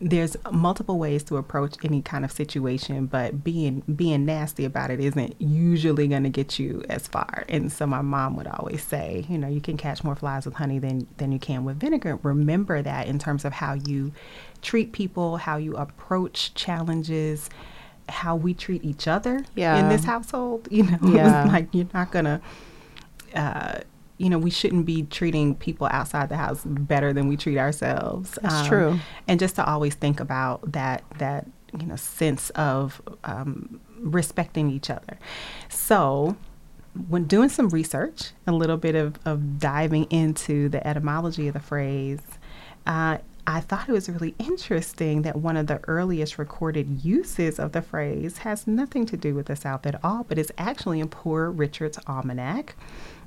there's 0.00 0.36
multiple 0.52 0.98
ways 0.98 1.24
to 1.24 1.36
approach 1.36 1.74
any 1.82 2.02
kind 2.02 2.24
of 2.24 2.30
situation, 2.30 3.06
but 3.06 3.42
being 3.42 3.82
being 3.94 4.24
nasty 4.24 4.64
about 4.64 4.90
it 4.90 5.00
isn't 5.00 5.34
usually 5.40 6.06
going 6.06 6.22
to 6.22 6.28
get 6.28 6.58
you 6.58 6.84
as 6.88 7.08
far. 7.08 7.44
And 7.48 7.72
so 7.72 7.86
my 7.86 8.00
mom 8.00 8.36
would 8.36 8.46
always 8.46 8.82
say, 8.82 9.26
you 9.28 9.36
know, 9.38 9.48
you 9.48 9.60
can 9.60 9.76
catch 9.76 10.04
more 10.04 10.14
flies 10.14 10.44
with 10.44 10.54
honey 10.54 10.78
than 10.78 11.08
than 11.16 11.32
you 11.32 11.38
can 11.38 11.64
with 11.64 11.80
vinegar. 11.80 12.18
Remember 12.22 12.80
that 12.80 13.08
in 13.08 13.18
terms 13.18 13.44
of 13.44 13.54
how 13.54 13.74
you 13.74 14.12
treat 14.62 14.92
people, 14.92 15.38
how 15.38 15.56
you 15.56 15.76
approach 15.76 16.54
challenges, 16.54 17.50
how 18.08 18.36
we 18.36 18.54
treat 18.54 18.84
each 18.84 19.08
other 19.08 19.44
yeah. 19.56 19.80
in 19.80 19.88
this 19.88 20.04
household. 20.04 20.68
You 20.70 20.84
know, 20.84 20.98
yeah. 21.02 21.44
like 21.44 21.68
you're 21.72 21.88
not 21.92 22.12
gonna. 22.12 22.40
Uh, 23.34 23.80
you 24.18 24.28
know, 24.28 24.38
we 24.38 24.50
shouldn't 24.50 24.84
be 24.84 25.04
treating 25.04 25.54
people 25.54 25.88
outside 25.90 26.28
the 26.28 26.36
house 26.36 26.62
better 26.64 27.12
than 27.12 27.28
we 27.28 27.36
treat 27.36 27.56
ourselves. 27.56 28.38
That's 28.42 28.54
um, 28.54 28.66
true. 28.66 28.98
And 29.26 29.40
just 29.40 29.54
to 29.56 29.64
always 29.64 29.94
think 29.94 30.20
about 30.20 30.72
that 30.72 31.04
that 31.18 31.46
you 31.78 31.86
know 31.86 31.96
sense 31.96 32.50
of 32.50 33.00
um, 33.24 33.80
respecting 34.00 34.70
each 34.70 34.90
other. 34.90 35.18
So 35.68 36.36
when 37.08 37.24
doing 37.24 37.48
some 37.48 37.68
research, 37.68 38.32
a 38.46 38.52
little 38.52 38.76
bit 38.76 38.94
of, 38.94 39.18
of 39.24 39.58
diving 39.58 40.04
into 40.04 40.68
the 40.68 40.84
etymology 40.84 41.46
of 41.46 41.54
the 41.54 41.60
phrase, 41.60 42.20
uh, 42.86 43.18
I 43.46 43.60
thought 43.60 43.88
it 43.88 43.92
was 43.92 44.08
really 44.10 44.34
interesting 44.38 45.22
that 45.22 45.36
one 45.36 45.56
of 45.56 45.68
the 45.68 45.80
earliest 45.86 46.38
recorded 46.38 47.04
uses 47.04 47.58
of 47.58 47.72
the 47.72 47.80
phrase 47.80 48.38
has 48.38 48.66
nothing 48.66 49.06
to 49.06 49.16
do 49.16 49.34
with 49.34 49.46
the 49.46 49.56
South 49.56 49.86
at 49.86 50.02
all, 50.04 50.24
but 50.24 50.38
is 50.38 50.52
actually 50.58 51.00
in 51.00 51.08
Poor 51.08 51.50
Richard's 51.50 51.98
Almanac 52.06 52.74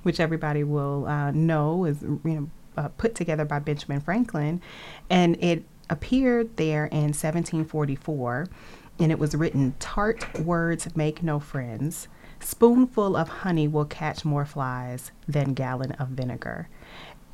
which 0.03 0.19
everybody 0.19 0.63
will 0.63 1.05
uh, 1.07 1.31
know 1.31 1.85
is 1.85 2.01
you 2.01 2.19
know 2.23 2.49
uh, 2.77 2.87
put 2.97 3.15
together 3.15 3.45
by 3.45 3.59
Benjamin 3.59 3.99
Franklin, 3.99 4.61
and 5.09 5.41
it 5.43 5.63
appeared 5.89 6.55
there 6.57 6.85
in 6.85 7.13
1744, 7.13 8.47
and 8.99 9.11
it 9.11 9.19
was 9.19 9.35
written: 9.35 9.75
"Tart 9.79 10.39
words 10.39 10.95
make 10.95 11.23
no 11.23 11.39
friends. 11.39 12.07
Spoonful 12.39 13.15
of 13.15 13.27
honey 13.29 13.67
will 13.67 13.85
catch 13.85 14.25
more 14.25 14.45
flies 14.45 15.11
than 15.27 15.53
gallon 15.53 15.91
of 15.93 16.09
vinegar." 16.09 16.69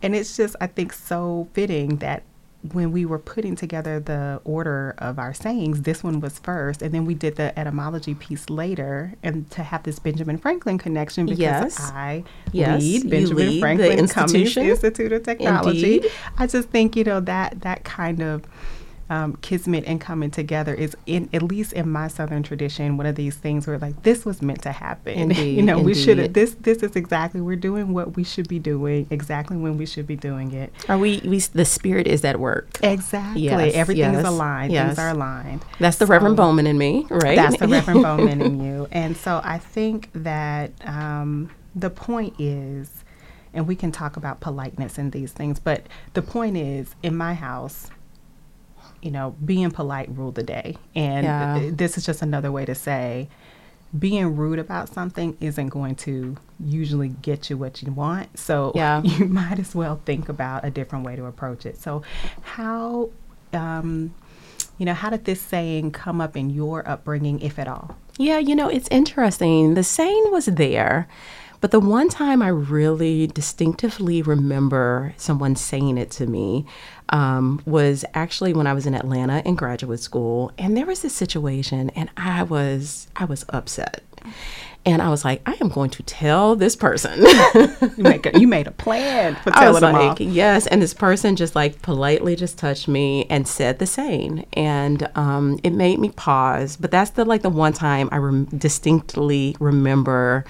And 0.02 0.16
it's 0.16 0.38
just, 0.38 0.56
I 0.62 0.68
think, 0.68 0.94
so 0.94 1.48
fitting 1.54 1.98
that 1.98 2.24
when 2.74 2.92
we 2.92 3.06
were 3.06 3.20
putting 3.20 3.56
together 3.56 4.00
the 4.00 4.42
order 4.44 4.96
of 4.98 5.20
our 5.20 5.34
sayings, 5.34 5.84
this 5.84 6.04
one 6.04 6.20
was 6.20 6.40
first, 6.40 6.82
and 6.82 6.94
then 6.94 7.06
we 7.06 7.14
did 7.14 7.36
the 7.36 7.58
etymology 7.58 8.16
piece 8.16 8.50
later, 8.50 9.14
and 9.24 9.50
to 9.52 9.64
have 9.64 9.84
this 9.84 10.00
Benjamin 10.00 10.38
Franklin 10.38 10.78
connection 10.78 11.26
because 11.28 11.40
yes. 11.40 11.80
I 11.80 12.24
yes. 12.52 12.82
lead 12.82 13.10
Benjamin 13.10 13.48
lead 13.48 13.60
Franklin 13.60 14.08
Cummings 14.08 14.58
Institute 14.58 15.14
of 15.14 15.24
Technology. 15.24 15.96
Indeed. 15.98 16.12
I 16.38 16.48
just 16.48 16.70
think 16.70 16.96
you 16.96 17.04
know 17.04 17.20
that 17.22 17.62
that 17.62 17.84
kind 17.84 18.22
of 18.22 18.44
um, 19.10 19.36
kismet 19.38 19.86
and 19.88 20.02
coming 20.02 20.30
together 20.30 20.74
is 20.74 20.96
in 21.06 21.30
at 21.32 21.42
least 21.42 21.72
in 21.74 21.90
my 21.90 22.08
southern 22.10 22.44
tradition 22.44 22.98
one 22.98 23.06
of 23.06 23.16
these 23.16 23.36
things 23.36 23.66
where 23.66 23.78
like 23.78 24.04
this 24.04 24.26
was 24.26 24.42
meant 24.42 24.62
to 24.62 24.72
happen 24.72 25.14
Indeed, 25.18 25.56
you 25.58 25.64
know 25.64 25.80
we 25.80 25.94
should 25.94 26.20
indeed. 26.20 26.34
this 26.34 26.56
this 26.60 26.80
is 26.84 26.96
exactly 26.96 27.40
we're 27.40 27.56
doing 27.56 27.94
what 27.94 28.16
we 28.18 28.24
should 28.26 28.48
be 28.50 28.60
doing 28.60 29.08
exactly 29.10 29.56
when 29.56 29.78
we 29.78 29.86
should 29.86 30.08
be 30.08 30.16
doing 30.18 30.52
it 30.52 30.74
Are 30.90 30.98
we, 30.98 31.22
we 31.26 31.40
the 31.40 31.64
spirit 31.66 32.06
is 32.08 32.26
at 32.26 32.40
work. 32.40 32.68
exactly 32.84 33.44
Yes, 33.44 33.74
everything 33.76 34.14
is 34.14 34.26
aligned 34.26 34.74
yes. 34.74 34.88
things 34.88 35.00
are 35.00 35.10
aligned 35.10 35.64
That's 35.80 35.98
the 35.98 36.06
So- 36.06 36.12
Reverend 36.12 36.36
Bowman 36.38 36.68
in 36.68 36.78
me, 36.78 37.06
right? 37.10 37.36
that's 37.38 37.58
the 37.60 37.68
Reverend 37.68 38.02
Bowman 38.08 38.42
in 38.42 38.62
you. 38.64 38.88
And 38.92 39.16
so 39.16 39.40
I 39.44 39.58
think 39.58 40.10
that 40.14 40.72
um, 40.86 41.50
the 41.76 41.90
point 41.90 42.34
is, 42.40 43.04
and 43.54 43.68
we 43.68 43.76
can 43.76 43.92
talk 43.92 44.18
about 44.18 44.40
politeness 44.42 44.98
and 44.98 45.12
these 45.12 45.32
things, 45.32 45.60
but 45.60 45.86
the 46.14 46.22
point 46.22 46.58
is, 46.58 46.96
in 47.04 47.16
my 47.16 47.34
house, 47.34 47.90
you 49.01 49.12
know, 49.12 49.36
being 49.44 49.72
polite 49.72 50.10
ruled 50.12 50.36
the 50.36 50.44
day. 50.44 50.77
And 50.96 51.24
Yeah. 51.24 51.70
this 51.72 51.98
is 51.98 52.06
just 52.06 52.22
another 52.22 52.51
way 52.51 52.66
to 52.66 52.75
say, 52.75 53.30
being 53.98 54.36
rude 54.36 54.60
about 54.60 54.89
something 54.89 55.38
isn't 55.39 55.70
going 55.70 55.96
to 55.96 56.36
usually 56.60 57.10
get 57.10 57.50
you 57.50 57.58
what 57.58 57.82
you 57.82 57.92
want. 57.92 58.38
So 58.38 58.72
Yeah. 58.75 59.01
you 59.04 59.25
might 59.25 59.60
as 59.60 59.74
well 59.75 60.01
think 60.06 60.27
about 60.30 60.66
a 60.66 60.70
different 60.70 61.06
way 61.06 61.16
to 61.16 61.25
approach 61.25 61.66
it. 61.66 61.77
So, 61.77 62.01
how, 62.42 63.10
um, 63.54 64.13
you 64.77 64.86
know, 64.86 64.94
how 64.94 65.10
did 65.10 65.25
this 65.25 65.42
saying 65.42 65.92
come 65.92 66.20
up 66.22 66.36
in 66.36 66.50
your 66.50 66.88
upbringing, 66.88 67.39
if 67.39 67.58
at 67.58 67.68
all? 67.68 67.96
Yeah, 68.20 68.39
you 68.39 68.56
know, 68.56 68.68
it's 68.68 68.88
interesting. 68.89 69.75
The 69.75 69.84
saying 69.84 70.25
was 70.32 70.46
there, 70.48 71.08
but 71.62 71.72
the 71.72 71.80
one 71.80 72.10
time 72.10 72.42
I 72.42 72.50
really 72.50 73.28
distinctively 73.28 74.22
remember 74.22 75.14
someone 75.18 75.56
saying 75.56 75.98
it 75.98 76.12
to 76.12 76.28
me 76.28 76.66
um, 77.10 77.62
was 77.66 78.06
actually 78.14 78.54
when 78.54 78.68
I 78.68 78.74
was 78.74 78.86
in 78.86 78.94
Atlanta 78.94 79.42
in 79.46 79.56
graduate 79.56 80.00
school, 80.00 80.52
and 80.58 80.76
there 80.76 80.86
was 80.86 81.02
this 81.02 81.14
situation, 81.14 81.90
and 81.92 82.10
I 82.18 82.44
was 82.44 83.08
I 83.16 83.26
was 83.26 83.46
upset, 83.50 84.04
and 84.88 85.02
I 85.02 85.10
was 85.10 85.26
like, 85.26 85.42
I 85.46 85.58
am 85.60 85.68
going 85.68 85.90
to 85.92 86.04
tell 86.04 86.56
this 86.56 86.74
person. 86.74 87.22
You, 87.98 88.04
make 88.04 88.26
a, 88.26 88.40
you 88.40 88.48
made 88.48 88.68
a 88.68 88.72
plan 88.72 89.36
for 89.36 89.50
I 89.54 89.70
was 89.70 89.82
telling 89.82 89.82
them 89.82 89.94
like, 89.94 90.12
off. 90.12 90.20
yes. 90.22 90.66
And 90.66 90.82
this 90.82 90.94
person 90.94 91.36
just 91.36 91.56
like 91.56 91.82
politely 91.82 92.38
just 92.38 92.58
touched 92.58 92.88
me 92.88 93.26
and 93.26 93.46
said 93.46 93.80
the 93.80 93.86
same. 93.86 94.46
And 94.54 95.10
um, 95.16 95.60
it 95.62 95.72
made 95.72 96.00
me 96.00 96.12
pause. 96.12 96.78
But 96.78 96.92
that's 96.92 97.12
the 97.12 97.26
like 97.26 97.42
the 97.42 97.50
one 97.50 97.74
time 97.74 98.08
I 98.14 98.18
rem- 98.18 98.46
distinctly 98.46 99.58
remember 99.60 100.46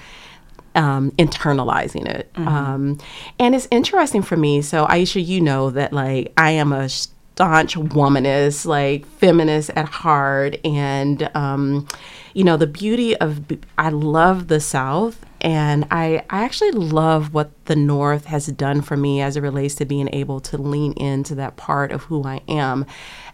um, 0.78 1.10
internalizing 1.12 2.06
it. 2.06 2.30
Um, 2.36 2.98
and 3.38 3.54
it's 3.54 3.66
interesting 3.70 4.22
for 4.22 4.36
me. 4.36 4.62
So, 4.62 4.86
Aisha, 4.86 5.24
you 5.24 5.40
know 5.40 5.70
that 5.70 5.92
like 5.92 6.32
I 6.36 6.52
am 6.52 6.72
a 6.72 6.88
staunch 6.88 7.74
womanist, 7.74 8.64
like 8.64 9.04
feminist 9.06 9.70
at 9.70 9.86
heart. 9.86 10.56
And, 10.64 11.28
um, 11.34 11.86
you 12.32 12.44
know, 12.44 12.56
the 12.56 12.66
beauty 12.66 13.16
of, 13.16 13.42
I 13.76 13.90
love 13.90 14.48
the 14.48 14.60
South. 14.60 15.24
And 15.40 15.86
I, 15.90 16.24
I 16.30 16.42
actually 16.42 16.72
love 16.72 17.32
what 17.32 17.50
the 17.66 17.76
North 17.76 18.24
has 18.26 18.46
done 18.48 18.80
for 18.80 18.96
me 18.96 19.20
as 19.20 19.36
it 19.36 19.40
relates 19.40 19.76
to 19.76 19.84
being 19.84 20.08
able 20.12 20.40
to 20.40 20.58
lean 20.58 20.94
into 20.94 21.36
that 21.36 21.56
part 21.56 21.92
of 21.92 22.04
who 22.04 22.24
I 22.24 22.40
am 22.48 22.86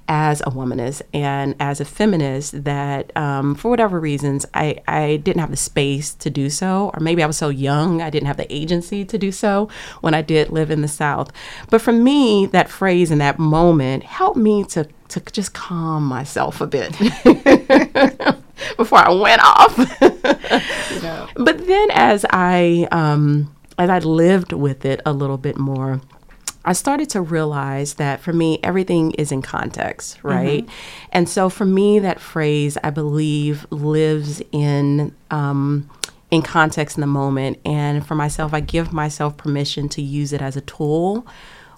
as 0.08 0.40
a 0.42 0.50
womanist 0.50 1.02
and 1.12 1.54
as 1.58 1.80
a 1.80 1.84
feminist 1.84 2.64
that 2.64 3.16
um, 3.16 3.54
for 3.54 3.70
whatever 3.70 3.98
reasons 3.98 4.44
I, 4.52 4.82
I 4.86 5.16
didn't 5.16 5.40
have 5.40 5.50
the 5.50 5.56
space 5.56 6.14
to 6.14 6.30
do 6.30 6.50
so 6.50 6.90
or 6.94 7.00
maybe 7.00 7.22
i 7.22 7.26
was 7.26 7.38
so 7.38 7.48
young 7.48 8.02
i 8.02 8.10
didn't 8.10 8.26
have 8.26 8.36
the 8.36 8.52
agency 8.54 9.04
to 9.04 9.16
do 9.16 9.32
so 9.32 9.68
when 10.02 10.12
i 10.12 10.20
did 10.22 10.50
live 10.50 10.70
in 10.70 10.82
the 10.82 10.88
south. 10.88 11.32
But 11.70 11.80
for 11.80 11.92
me 11.92 12.46
that 12.46 12.68
phrase 12.68 13.10
in 13.10 13.18
that 13.18 13.38
moment 13.38 14.02
helped 14.02 14.36
me 14.36 14.64
to, 14.64 14.86
to 15.08 15.20
just 15.20 15.54
calm 15.54 16.04
myself 16.06 16.60
a 16.60 16.66
bit 16.66 16.92
before 18.76 18.98
i 18.98 19.10
went 19.10 19.42
off. 19.42 19.76
But 21.36 21.66
then 21.66 21.88
as 21.90 22.24
i 22.30 22.86
um, 22.92 23.54
as 23.78 23.90
i 23.90 23.98
lived 23.98 24.52
with 24.52 24.84
it 24.84 25.00
a 25.04 25.12
little 25.12 25.38
bit 25.38 25.58
more 25.58 26.00
I 26.64 26.72
started 26.72 27.10
to 27.10 27.20
realize 27.20 27.94
that 27.94 28.20
for 28.20 28.32
me, 28.32 28.58
everything 28.62 29.12
is 29.12 29.30
in 29.32 29.42
context, 29.42 30.18
right? 30.22 30.66
And 31.12 31.28
so 31.28 31.48
for 31.48 31.64
me, 31.64 31.98
that 31.98 32.20
phrase, 32.20 32.78
I 32.82 32.90
believe, 32.90 33.66
lives 33.70 34.42
in. 34.52 35.14
Um, 35.30 35.90
in 36.30 36.42
context 36.42 36.96
in 36.96 37.00
the 37.00 37.06
moment. 37.06 37.60
And 37.64 38.04
for 38.04 38.16
myself, 38.16 38.52
I 38.52 38.58
give 38.58 38.92
myself 38.92 39.36
permission 39.36 39.88
to 39.90 40.02
use 40.02 40.32
it 40.32 40.42
as 40.42 40.56
a 40.56 40.62
tool 40.62 41.24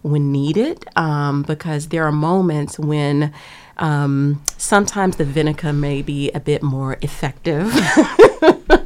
when 0.01 0.33
needed 0.33 0.87
um, 0.97 1.43
because 1.43 1.89
there 1.89 2.05
are 2.05 2.13
moments 2.13 2.79
when 2.79 3.35
um, 3.79 4.43
sometimes 4.57 5.17
the 5.17 5.25
vinegar 5.25 5.73
may 5.73 6.01
be 6.01 6.31
a 6.31 6.41
bit 6.41 6.63
more 6.63 6.97
effective 7.03 7.67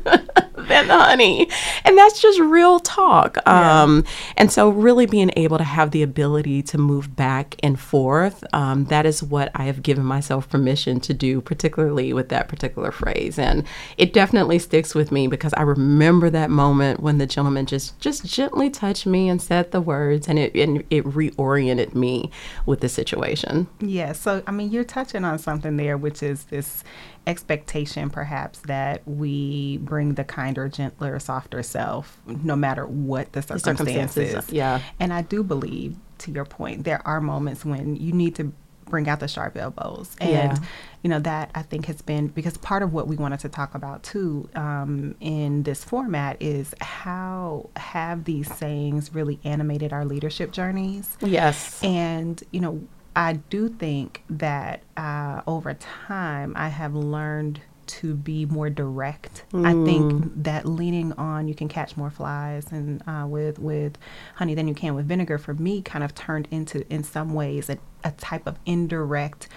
honey. 0.98 1.48
And 1.84 1.96
that's 1.96 2.20
just 2.20 2.40
real 2.40 2.80
talk. 2.80 3.38
Um, 3.46 4.04
and 4.36 4.50
so, 4.50 4.68
really 4.68 5.06
being 5.06 5.30
able 5.36 5.58
to 5.58 5.64
have 5.64 5.90
the 5.90 6.02
ability 6.02 6.62
to 6.62 6.78
move 6.78 7.16
back 7.16 7.56
and 7.62 7.78
forth, 7.78 8.44
um, 8.52 8.84
that 8.86 9.06
is 9.06 9.22
what 9.22 9.50
I 9.54 9.64
have 9.64 9.82
given 9.82 10.04
myself 10.04 10.48
permission 10.48 11.00
to 11.00 11.14
do, 11.14 11.40
particularly 11.40 12.12
with 12.12 12.28
that 12.30 12.48
particular 12.48 12.90
phrase. 12.90 13.38
And 13.38 13.64
it 13.96 14.12
definitely 14.12 14.58
sticks 14.58 14.94
with 14.94 15.12
me 15.12 15.26
because 15.26 15.54
I 15.54 15.62
remember 15.62 16.30
that 16.30 16.50
moment 16.50 17.00
when 17.00 17.18
the 17.18 17.26
gentleman 17.26 17.66
just, 17.66 17.98
just 18.00 18.24
gently 18.24 18.70
touched 18.70 19.06
me 19.06 19.28
and 19.28 19.40
said 19.40 19.70
the 19.70 19.80
words, 19.80 20.28
and 20.28 20.38
it, 20.38 20.54
and 20.54 20.84
it 20.90 21.04
reoriented 21.04 21.94
me 21.94 22.30
with 22.66 22.80
the 22.80 22.88
situation. 22.88 23.68
Yeah, 23.80 24.12
so 24.12 24.42
I 24.46 24.50
mean, 24.52 24.70
you're 24.70 24.84
touching 24.84 25.24
on 25.24 25.38
something 25.38 25.76
there, 25.76 25.96
which 25.96 26.22
is 26.22 26.44
this 26.44 26.84
expectation, 27.26 28.10
perhaps, 28.10 28.60
that 28.60 29.06
we 29.06 29.78
bring 29.78 30.14
the 30.14 30.24
kinder, 30.24 30.68
gentler, 30.68 31.18
softer 31.18 31.62
self, 31.62 32.20
no 32.26 32.56
matter 32.56 32.86
what 32.86 33.32
the 33.32 33.42
circumstances. 33.42 34.14
circumstances, 34.14 34.52
yeah. 34.52 34.80
And 34.98 35.12
I 35.12 35.22
do 35.22 35.42
believe, 35.42 35.96
to 36.18 36.30
your 36.30 36.44
point, 36.44 36.84
there 36.84 37.06
are 37.06 37.20
moments 37.20 37.64
when 37.64 37.96
you 37.96 38.12
need 38.12 38.34
to 38.36 38.52
bring 38.86 39.08
out 39.08 39.20
the 39.20 39.28
sharp 39.28 39.56
elbows, 39.56 40.16
and 40.20 40.30
Yeah. 40.30 40.58
you 41.02 41.10
know 41.10 41.20
that 41.20 41.52
I 41.54 41.62
think 41.62 41.86
has 41.86 42.02
been 42.02 42.26
because 42.26 42.56
part 42.56 42.82
of 42.82 42.92
what 42.92 43.06
we 43.06 43.14
wanted 43.14 43.38
to 43.40 43.48
talk 43.48 43.76
about 43.76 44.02
too 44.02 44.48
um, 44.56 45.14
in 45.20 45.62
this 45.62 45.84
format 45.84 46.36
is 46.40 46.74
how 46.80 47.70
have 47.76 48.24
these 48.24 48.52
sayings 48.52 49.14
really 49.14 49.38
animated 49.44 49.92
our 49.92 50.04
leadership 50.04 50.50
journeys. 50.50 51.16
Yes. 51.20 51.80
And, 51.84 52.42
you 52.50 52.60
know, 52.60 52.82
I 53.16 53.34
do 53.34 53.68
think 53.68 54.22
that 54.30 54.82
uh, 54.96 55.42
over 55.46 55.74
time 55.74 56.52
I 56.56 56.68
have 56.68 56.94
learned 56.94 57.60
to 57.86 58.14
be 58.14 58.46
more 58.46 58.70
direct. 58.70 59.44
I 59.52 59.72
think 59.84 60.44
that 60.44 60.64
leaning 60.64 61.12
on 61.14 61.48
you 61.48 61.56
can 61.56 61.68
catch 61.68 61.96
more 61.96 62.10
flies 62.10 62.70
and 62.70 63.02
uh, 63.08 63.26
with 63.26 63.58
with 63.58 63.98
honey 64.36 64.54
than 64.54 64.68
you 64.68 64.74
can 64.74 64.94
with 64.94 65.06
vinegar 65.06 65.38
for 65.38 65.54
me 65.54 65.82
kind 65.82 66.04
of 66.04 66.14
turned 66.14 66.46
into 66.52 66.86
in 66.92 67.02
some 67.02 67.34
ways 67.34 67.68
a, 67.68 67.78
a 68.04 68.12
type 68.12 68.46
of 68.46 68.58
indirect 68.64 69.48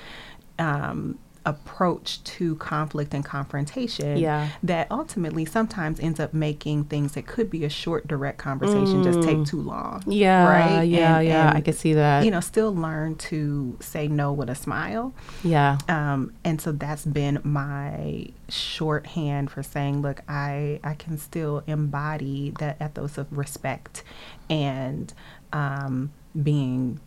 um, 0.58 1.20
approach 1.46 2.24
to 2.24 2.56
conflict 2.56 3.14
and 3.14 3.26
confrontation 3.26 4.18
Yeah. 4.18 4.50
that 4.64 4.88
ultimately 4.90 5.44
sometimes 5.46 6.00
ends 6.00 6.20
up 6.20 6.34
making 6.34 6.86
things 6.86 7.14
that 7.14 7.28
could 7.28 7.50
be 7.50 7.66
a 7.66 7.70
short 7.70 8.08
direct 8.08 8.38
conversation 8.38 9.04
just 9.04 9.22
take 9.22 9.44
too 9.46 9.62
long 9.62 10.04
Yeah, 10.08 10.48
right 10.48 10.84
yeah, 10.84 11.18
And- 11.20 11.28
yeah. 11.28 11.52
I 11.54 11.62
can 11.62 11.74
see 11.74 11.94
that. 11.94 12.24
you 12.26 12.32
know 12.32 12.40
still 12.40 12.74
learn 12.74 13.16
to 13.16 13.78
say 13.82 14.08
no 14.08 14.32
with 14.32 14.50
a 14.50 14.56
smile 14.56 15.14
yeah. 15.44 15.78
um, 15.90 16.32
and 16.46 16.62
so 16.62 16.72
that's 16.72 17.06
been 17.06 17.40
my 17.44 18.28
shorthand 18.50 19.52
for 19.52 19.62
saying 19.64 20.02
look 20.02 20.22
i 20.28 20.80
i 20.84 20.94
can 20.94 21.18
still 21.18 21.64
embody 21.68 22.54
that 22.60 22.78
ethos 22.82 23.18
of 23.18 23.28
respect 23.38 24.04
and 24.50 25.14
um, 25.52 26.12
being 26.42 27.00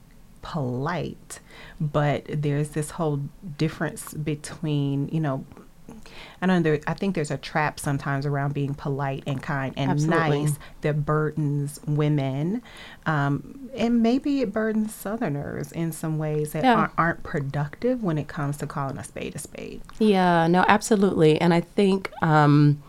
polite 0.51 1.41
but 1.81 2.25
there's 2.29 2.69
this 2.71 2.91
whole 2.93 3.21
difference 3.59 4.15
between 4.15 5.09
you 5.09 5.19
know 5.21 5.45
I 6.43 6.47
don't 6.47 6.63
know. 6.63 6.71
There, 6.71 6.81
I 6.87 6.95
think 6.95 7.15
there's 7.15 7.31
a 7.31 7.37
trap 7.39 7.79
sometimes 7.81 8.27
around 8.27 8.55
being 8.55 8.75
polite 8.75 9.23
and 9.27 9.43
kind 9.43 9.73
and 9.77 9.91
Absolutely. 9.93 10.43
nice 10.45 10.59
that 10.83 11.05
burdens 11.07 11.81
women, 11.87 12.61
um, 13.07 13.71
and 13.75 14.03
maybe 14.03 14.41
it 14.43 14.53
burdens 14.53 14.95
Southerners 14.95 15.73
in 15.73 15.93
some 15.93 16.19
ways 16.19 16.53
that 16.53 16.65
Yeah. 16.65 16.75
aren't, 16.75 16.93
aren't 16.99 17.23
productive 17.23 18.03
when 18.03 18.19
it 18.19 18.27
comes 18.29 18.57
to 18.59 18.67
calling 18.67 18.99
a 18.99 19.05
spade 19.05 19.35
a 19.37 19.39
spade. 19.39 19.81
Yeah, 19.99 20.47
no, 20.49 20.65
absolutely. 20.69 21.41
And 21.41 21.55
I 21.55 21.61
think 21.61 22.11
um, 22.23 22.83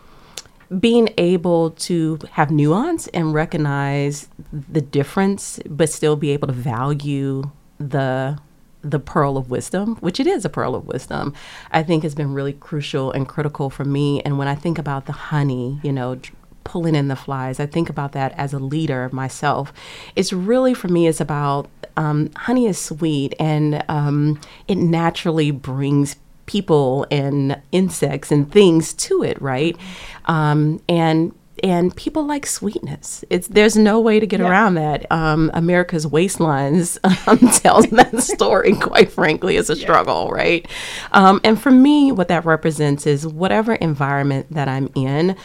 being 0.78 1.08
able 1.16 1.70
to 1.70 2.18
have 2.32 2.50
nuance 2.50 3.06
and 3.08 3.32
recognize 3.32 4.28
the 4.52 4.80
difference, 4.80 5.60
but 5.68 5.90
still 5.90 6.16
be 6.16 6.30
able 6.30 6.48
to 6.48 6.54
value 6.54 7.50
the 7.78 8.38
the 8.82 9.00
pearl 9.00 9.36
of 9.36 9.50
wisdom, 9.50 9.96
which 9.96 10.20
it 10.20 10.26
is 10.26 10.44
a 10.44 10.48
pearl 10.48 10.76
of 10.76 10.86
wisdom, 10.86 11.34
I 11.72 11.82
think 11.82 12.04
has 12.04 12.14
been 12.14 12.32
really 12.32 12.52
crucial 12.52 13.10
and 13.10 13.28
critical 13.28 13.70
for 13.70 13.84
me. 13.84 14.20
And 14.22 14.38
when 14.38 14.46
I 14.46 14.54
think 14.54 14.78
about 14.78 15.06
the 15.06 15.12
honey, 15.12 15.80
you 15.82 15.92
know, 15.92 16.20
pulling 16.68 16.94
in 16.94 17.08
the 17.08 17.16
flies. 17.16 17.58
I 17.58 17.66
think 17.66 17.88
about 17.88 18.12
that 18.12 18.32
as 18.36 18.52
a 18.52 18.58
leader 18.58 19.08
myself. 19.10 19.72
It's 20.14 20.32
really 20.32 20.74
for 20.74 20.88
me. 20.88 21.08
It's 21.08 21.20
about 21.20 21.68
um, 21.96 22.30
honey 22.36 22.66
is 22.66 22.78
sweet, 22.78 23.34
and 23.40 23.82
um, 23.88 24.38
it 24.68 24.76
naturally 24.76 25.50
brings 25.50 26.16
people 26.48 27.06
and 27.10 27.60
insects 27.70 28.32
and 28.32 28.50
things 28.50 28.92
to 28.94 29.22
it, 29.22 29.40
right? 29.40 29.76
Um, 30.24 30.82
and 30.88 31.32
and 31.62 31.94
people 31.96 32.24
like 32.24 32.46
sweetness. 32.46 33.24
It's 33.30 33.48
there's 33.48 33.76
no 33.76 34.00
way 34.00 34.20
to 34.20 34.26
get 34.26 34.40
yeah. 34.40 34.48
around 34.48 34.74
that. 34.74 35.10
Um, 35.10 35.50
America's 35.54 36.06
waistlines 36.06 36.98
um, 37.28 37.38
tells 37.60 37.86
that 37.90 38.20
story. 38.22 38.74
Quite 38.74 39.12
frankly, 39.12 39.56
it's 39.56 39.70
a 39.70 39.76
yeah. 39.76 39.82
struggle, 39.82 40.30
right? 40.30 40.66
Um, 41.12 41.40
and 41.44 41.60
for 41.60 41.70
me, 41.70 42.12
what 42.12 42.28
that 42.28 42.44
represents 42.44 43.06
is 43.06 43.26
whatever 43.26 43.74
environment 43.74 44.46
that 44.50 44.68
I'm 44.68 44.88
in 44.94 45.36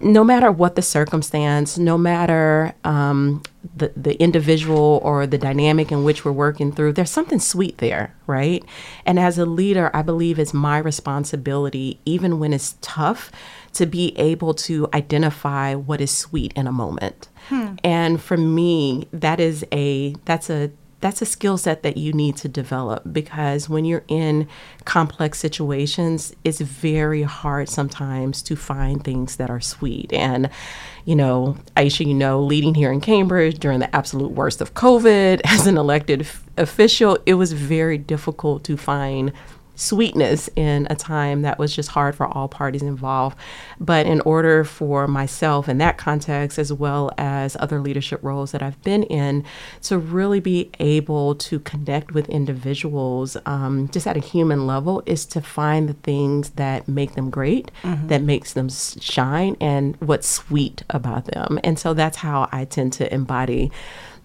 no 0.00 0.24
matter 0.24 0.50
what 0.50 0.74
the 0.76 0.82
circumstance, 0.82 1.78
no 1.78 1.96
matter 1.98 2.74
um, 2.84 3.42
the 3.76 3.92
the 3.96 4.20
individual 4.20 5.00
or 5.02 5.26
the 5.26 5.38
dynamic 5.38 5.90
in 5.92 6.04
which 6.04 6.24
we're 6.24 6.32
working 6.32 6.72
through, 6.72 6.92
there's 6.92 7.10
something 7.10 7.40
sweet 7.40 7.78
there, 7.78 8.14
right? 8.26 8.64
And 9.04 9.18
as 9.18 9.38
a 9.38 9.46
leader, 9.46 9.90
I 9.94 10.02
believe 10.02 10.38
it's 10.38 10.54
my 10.54 10.78
responsibility, 10.78 12.00
even 12.04 12.38
when 12.38 12.52
it's 12.52 12.76
tough, 12.80 13.30
to 13.74 13.86
be 13.86 14.16
able 14.18 14.54
to 14.54 14.88
identify 14.94 15.74
what 15.74 16.00
is 16.00 16.10
sweet 16.10 16.52
in 16.54 16.66
a 16.66 16.72
moment. 16.72 17.28
Hmm. 17.48 17.74
And 17.84 18.20
for 18.20 18.36
me, 18.36 19.08
that 19.12 19.40
is 19.40 19.64
a 19.72 20.14
that's 20.24 20.50
a 20.50 20.70
that's 21.00 21.20
a 21.20 21.26
skill 21.26 21.58
set 21.58 21.82
that 21.82 21.96
you 21.96 22.12
need 22.12 22.36
to 22.38 22.48
develop 22.48 23.02
because 23.12 23.68
when 23.68 23.84
you're 23.84 24.04
in 24.08 24.48
complex 24.84 25.38
situations, 25.38 26.34
it's 26.42 26.60
very 26.60 27.22
hard 27.22 27.68
sometimes 27.68 28.42
to 28.42 28.56
find 28.56 29.04
things 29.04 29.36
that 29.36 29.50
are 29.50 29.60
sweet. 29.60 30.12
And, 30.12 30.48
you 31.04 31.14
know, 31.14 31.56
Aisha, 31.76 32.06
you 32.06 32.14
know, 32.14 32.40
leading 32.40 32.74
here 32.74 32.90
in 32.90 33.00
Cambridge 33.00 33.58
during 33.58 33.80
the 33.80 33.94
absolute 33.94 34.32
worst 34.32 34.60
of 34.60 34.74
COVID 34.74 35.42
as 35.44 35.66
an 35.66 35.76
elected 35.76 36.22
f- 36.22 36.42
official, 36.56 37.18
it 37.26 37.34
was 37.34 37.52
very 37.52 37.98
difficult 37.98 38.64
to 38.64 38.76
find 38.76 39.32
sweetness 39.76 40.48
in 40.56 40.86
a 40.90 40.96
time 40.96 41.42
that 41.42 41.58
was 41.58 41.74
just 41.74 41.90
hard 41.90 42.14
for 42.14 42.26
all 42.26 42.48
parties 42.48 42.82
involved. 42.82 43.38
But 43.78 44.06
in 44.06 44.20
order 44.22 44.64
for 44.64 45.06
myself 45.06 45.68
in 45.68 45.78
that 45.78 45.98
context, 45.98 46.58
as 46.58 46.72
well 46.72 47.12
as 47.16 47.56
other 47.60 47.80
leadership 47.80 48.20
roles 48.22 48.52
that 48.52 48.62
I've 48.62 48.82
been 48.82 49.04
in, 49.04 49.44
to 49.82 49.98
really 49.98 50.40
be 50.40 50.70
able 50.80 51.34
to 51.36 51.60
connect 51.60 52.12
with 52.12 52.28
individuals 52.28 53.36
um, 53.46 53.88
just 53.88 54.06
at 54.06 54.16
a 54.16 54.20
human 54.20 54.66
level, 54.66 55.02
is 55.06 55.24
to 55.26 55.40
find 55.40 55.88
the 55.88 55.94
things 55.94 56.50
that 56.50 56.88
make 56.88 57.14
them 57.14 57.30
great, 57.30 57.70
mm-hmm. 57.82 58.08
that 58.08 58.22
makes 58.22 58.54
them 58.54 58.68
shine, 58.68 59.56
and 59.60 59.96
what's 60.00 60.28
sweet 60.28 60.82
about 60.90 61.26
them. 61.26 61.60
And 61.62 61.78
so 61.78 61.94
that's 61.94 62.16
how 62.16 62.48
I 62.50 62.64
tend 62.64 62.92
to 62.94 63.12
embody 63.12 63.70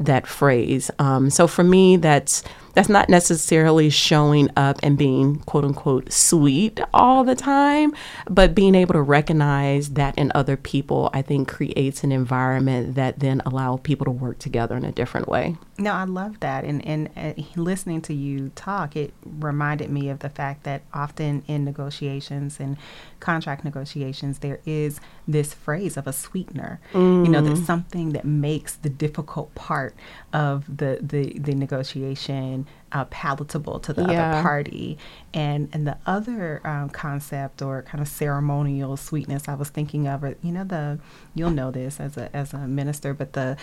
that 0.06 0.28
phrase. 0.28 0.92
Um, 1.00 1.30
so 1.30 1.48
for 1.48 1.64
me, 1.64 1.98
that's 1.98 2.44
that's 2.74 2.90
not 2.90 3.10
necessarily 3.10 3.90
showing 3.90 4.50
up 4.56 4.80
and 4.82 4.98
being 4.98 5.40
quote 5.40 5.66
unquote 5.66 6.12
sweet 6.12 6.80
all 6.94 7.24
the 7.24 7.36
time, 7.36 7.94
but 8.30 8.56
being 8.56 8.76
able 8.76 8.94
to 8.94 9.02
recognize 9.02 9.92
that 9.92 10.18
in 10.18 10.32
other 10.34 10.58
people, 10.58 11.10
I 11.14 11.22
think 11.22 11.48
creates 11.48 12.04
an 12.04 12.12
environment 12.12 12.96
that 12.96 13.20
then 13.20 13.42
allow 13.46 13.78
people 13.78 14.06
to 14.06 14.12
work 14.12 14.40
together 14.40 14.76
in 14.78 14.86
a 14.86 14.92
different 14.92 15.28
way. 15.28 15.58
No, 15.78 15.94
I 15.94 16.04
love 16.04 16.40
that. 16.42 16.64
And, 16.64 16.86
and 16.86 17.10
uh, 17.18 17.34
listening 17.56 18.02
to 18.04 18.14
you 18.14 18.52
talk, 18.56 18.96
it 18.96 19.14
reminded 19.26 19.90
me 19.90 20.10
of 20.10 20.20
the 20.20 20.30
fact 20.30 20.64
that 20.64 20.84
often 20.94 21.44
in 21.48 21.66
negotiations 21.66 22.60
and 22.60 22.78
contract 23.20 23.64
negotiations, 23.66 24.40
there 24.40 24.60
is 24.66 25.00
this 25.28 25.54
phrase 25.54 25.98
of 25.98 26.08
a 26.08 26.14
sweetener. 26.14 26.80
Mm. 26.94 27.26
You 27.26 27.32
know, 27.32 27.42
that's 27.42 27.62
mm. 27.62 27.66
something 27.66 28.14
that 28.14 28.26
makes 28.26 28.76
the 28.76 28.90
difficult 28.90 29.54
part 29.56 29.96
of 30.34 30.66
the, 30.66 31.00
the, 31.02 31.38
the 31.40 31.54
negotiation 31.54 32.68
uh, 32.92 33.06
palatable 33.06 33.80
to 33.80 33.94
the 33.94 34.02
yeah. 34.04 34.32
other 34.32 34.42
party. 34.42 34.98
And 35.34 35.70
and 35.72 35.88
the 35.88 35.98
other 36.06 36.62
um, 36.66 36.90
concept 36.90 37.62
or 37.62 37.84
kind 37.84 38.02
of 38.02 38.08
ceremonial 38.08 38.98
sweetness 38.98 39.48
I 39.48 39.54
was 39.54 39.70
thinking 39.70 40.08
of, 40.08 40.24
you 40.42 40.52
know, 40.52 40.64
the 40.64 41.00
you'll 41.34 41.52
know 41.52 41.72
this 41.72 42.00
as 42.00 42.18
a 42.18 42.36
as 42.36 42.54
a 42.54 42.68
minister, 42.68 43.14
but 43.14 43.34
the 43.34 43.58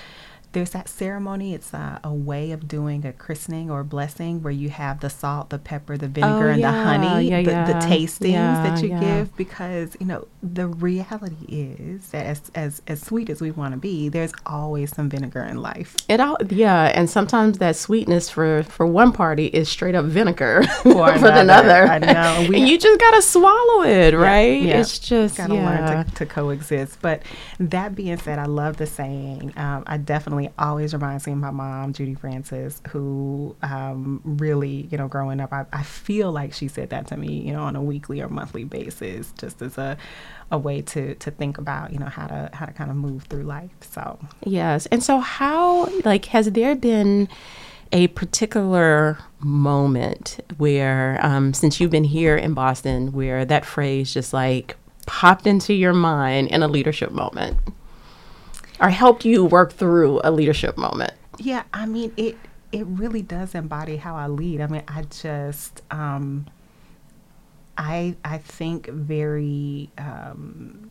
there's 0.52 0.70
that 0.70 0.88
ceremony. 0.88 1.54
It's 1.54 1.74
a, 1.74 2.00
a, 2.02 2.12
way 2.12 2.52
of 2.52 2.66
doing 2.66 3.04
a 3.04 3.12
christening 3.12 3.70
or 3.70 3.84
blessing 3.84 4.42
where 4.42 4.52
you 4.52 4.70
have 4.70 5.00
the 5.00 5.10
salt, 5.10 5.50
the 5.50 5.58
pepper, 5.58 5.96
the 5.96 6.08
vinegar, 6.08 6.48
oh, 6.48 6.52
and 6.52 6.60
yeah, 6.60 6.72
the 6.72 6.84
honey, 6.84 7.28
yeah, 7.28 7.42
the, 7.42 7.50
yeah. 7.50 7.66
the 7.66 7.86
tastings 7.86 8.32
that 8.32 8.82
you 8.82 8.88
give. 8.88 9.36
Because 9.36 9.96
you 10.00 10.06
know 10.06 10.26
the 10.42 10.66
reality 10.66 11.44
is 11.48 12.08
that 12.10 12.24
as 12.26 12.50
as, 12.54 12.82
as 12.86 13.02
sweet 13.02 13.28
as 13.28 13.40
we 13.40 13.50
want 13.50 13.74
to 13.74 13.78
be, 13.78 14.08
there's 14.08 14.32
always 14.46 14.94
some 14.94 15.10
vinegar 15.10 15.42
in 15.42 15.58
life. 15.58 15.94
It 16.08 16.18
all 16.18 16.38
yeah, 16.48 16.92
and 16.94 17.10
sometimes 17.10 17.58
that 17.58 17.76
sweetness 17.76 18.30
for 18.30 18.62
for 18.62 18.86
one 18.86 19.12
party 19.12 19.46
is 19.46 19.68
straight 19.68 19.94
up 19.94 20.06
vinegar 20.06 20.62
for, 20.82 21.18
for 21.18 21.28
another. 21.28 21.86
I 21.86 21.98
know, 21.98 22.46
we, 22.48 22.58
and 22.58 22.68
you 22.68 22.78
just 22.78 22.98
gotta 22.98 23.20
swallow 23.20 23.82
it, 23.82 24.14
right? 24.14 24.64
It's 24.64 24.98
just 24.98 25.36
gotta 25.36 25.54
learn 25.54 26.06
to, 26.06 26.14
to, 26.14 26.26
coexist. 26.26 27.00
But 27.02 27.22
that 27.60 27.94
being 27.94 28.16
said, 28.16 28.38
I 28.38 28.46
love 28.46 28.78
the 28.78 28.86
saying. 28.86 29.52
Um, 29.56 29.84
I 29.86 29.98
definitely 29.98 30.37
always 30.58 30.94
reminds 30.94 31.26
me 31.26 31.32
of 31.32 31.38
my 31.38 31.50
mom, 31.50 31.92
Judy 31.92 32.14
Francis, 32.14 32.80
who 32.88 33.56
um, 33.62 34.20
really, 34.24 34.88
you 34.90 34.96
know, 34.96 35.08
growing 35.08 35.40
up, 35.40 35.52
I, 35.52 35.66
I 35.72 35.82
feel 35.82 36.30
like 36.30 36.52
she 36.52 36.68
said 36.68 36.90
that 36.90 37.08
to 37.08 37.16
me, 37.16 37.40
you 37.40 37.52
know, 37.52 37.62
on 37.62 37.74
a 37.74 37.82
weekly 37.82 38.20
or 38.20 38.28
monthly 38.28 38.64
basis, 38.64 39.32
just 39.38 39.60
as 39.60 39.76
a 39.76 39.96
a 40.50 40.58
way 40.58 40.80
to 40.80 41.14
to 41.16 41.30
think 41.30 41.58
about 41.58 41.92
you 41.92 41.98
know 41.98 42.06
how 42.06 42.26
to 42.26 42.50
how 42.52 42.64
to 42.64 42.72
kind 42.72 42.90
of 42.90 42.96
move 42.96 43.24
through 43.24 43.42
life 43.42 43.70
so. 43.80 44.18
Yes 44.44 44.86
and 44.86 45.02
so 45.02 45.18
how 45.18 45.86
like 46.04 46.26
has 46.26 46.50
there 46.52 46.74
been 46.74 47.28
a 47.92 48.08
particular 48.08 49.18
moment 49.40 50.40
where 50.56 51.18
um, 51.24 51.54
since 51.54 51.80
you've 51.80 51.90
been 51.90 52.04
here 52.04 52.36
in 52.36 52.54
boston 52.54 53.12
where 53.12 53.44
that 53.44 53.64
phrase 53.64 54.12
just 54.12 54.32
like 54.32 54.76
popped 55.06 55.46
into 55.46 55.72
your 55.72 55.94
mind 55.94 56.48
in 56.48 56.62
a 56.62 56.68
leadership 56.68 57.12
moment 57.12 57.58
or 58.80 58.90
helped 58.90 59.24
you 59.24 59.44
work 59.44 59.72
through 59.72 60.20
a 60.24 60.30
leadership 60.30 60.76
moment? 60.76 61.12
Yeah, 61.38 61.64
I 61.72 61.86
mean 61.86 62.12
it. 62.16 62.36
It 62.70 62.86
really 62.86 63.22
does 63.22 63.54
embody 63.54 63.96
how 63.96 64.14
I 64.14 64.26
lead. 64.26 64.60
I 64.60 64.66
mean, 64.66 64.82
I 64.88 65.02
just, 65.02 65.80
um, 65.90 66.46
I 67.78 68.16
I 68.24 68.38
think 68.38 68.88
very 68.88 69.90
um, 69.96 70.90